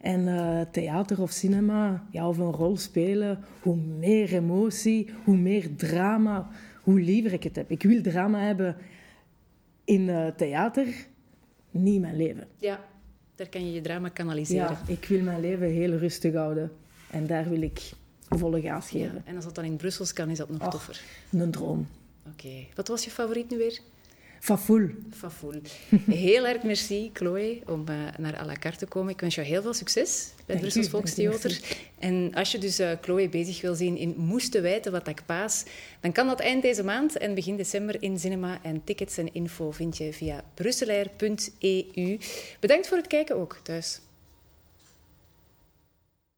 En 0.00 0.28
eh, 0.28 0.60
theater 0.70 1.22
of 1.22 1.30
cinema, 1.30 2.06
ja, 2.10 2.28
of 2.28 2.38
een 2.38 2.52
rol 2.52 2.76
spelen, 2.76 3.44
hoe 3.62 3.76
meer 3.76 4.34
emotie, 4.34 5.10
hoe 5.24 5.36
meer 5.36 5.76
drama, 5.76 6.48
hoe 6.82 7.00
liever 7.00 7.32
ik 7.32 7.42
het 7.42 7.56
heb. 7.56 7.70
Ik 7.70 7.82
wil 7.82 8.02
drama 8.02 8.40
hebben 8.40 8.76
in 9.84 10.08
eh, 10.08 10.26
theater, 10.26 10.86
niet 11.70 11.94
in 11.94 12.00
mijn 12.00 12.16
leven. 12.16 12.46
Ja, 12.58 12.84
daar 13.34 13.48
kan 13.48 13.66
je 13.66 13.72
je 13.72 13.80
drama 13.80 14.08
kanaliseren. 14.08 14.70
Ja, 14.70 14.80
ik 14.86 15.04
wil 15.04 15.22
mijn 15.22 15.40
leven 15.40 15.68
heel 15.68 15.90
rustig 15.90 16.34
houden. 16.34 16.72
En 17.10 17.26
daar 17.26 17.48
wil 17.48 17.62
ik 17.62 17.90
volle 18.28 18.60
gas 18.60 18.90
geven. 18.90 19.14
Ja, 19.14 19.22
en 19.24 19.36
als 19.36 19.44
dat 19.44 19.54
dan 19.54 19.64
in 19.64 19.76
Brussels 19.76 20.12
kan, 20.12 20.28
is 20.28 20.38
dat 20.38 20.48
nog 20.48 20.70
toffer. 20.70 21.00
Een 21.32 21.50
droom. 21.50 21.86
Oké. 22.32 22.66
Wat 22.74 22.88
was 22.88 23.04
je 23.04 23.10
favoriet 23.10 23.50
nu 23.50 23.56
weer? 23.56 23.80
Fafoul. 24.40 24.90
Fafoul. 25.10 25.60
Heel 26.06 26.46
erg 26.46 26.62
merci, 26.62 27.10
Chloe, 27.12 27.60
om 27.66 27.84
uh, 27.88 27.96
naar 28.18 28.36
à 28.36 28.44
la 28.44 28.54
carte 28.54 28.78
te 28.78 28.86
komen. 28.86 29.12
Ik 29.12 29.20
wens 29.20 29.34
jou 29.34 29.46
heel 29.46 29.62
veel 29.62 29.74
succes 29.74 30.32
bij 30.46 30.54
het 30.54 30.60
Brussels 30.60 30.88
Volkstheater. 30.88 31.60
En 31.98 32.34
als 32.34 32.52
je 32.52 32.58
dus 32.58 32.80
uh, 32.80 32.90
Chloe 33.00 33.28
bezig 33.28 33.60
wil 33.60 33.74
zien 33.74 33.96
in 33.96 34.14
Moesten 34.16 34.62
wijten 34.62 34.92
wat 34.92 35.08
ik 35.08 35.22
paas, 35.26 35.64
dan 36.00 36.12
kan 36.12 36.26
dat 36.26 36.40
eind 36.40 36.62
deze 36.62 36.84
maand 36.84 37.16
en 37.16 37.34
begin 37.34 37.56
december 37.56 38.02
in 38.02 38.18
cinema. 38.18 38.58
En 38.62 38.84
tickets 38.84 39.18
en 39.18 39.34
info 39.34 39.70
vind 39.70 39.96
je 39.96 40.12
via 40.12 40.44
brusselair.eu. 40.54 42.18
Bedankt 42.60 42.88
voor 42.88 42.96
het 42.96 43.06
kijken 43.06 43.36
ook 43.36 43.60
thuis. 43.62 44.00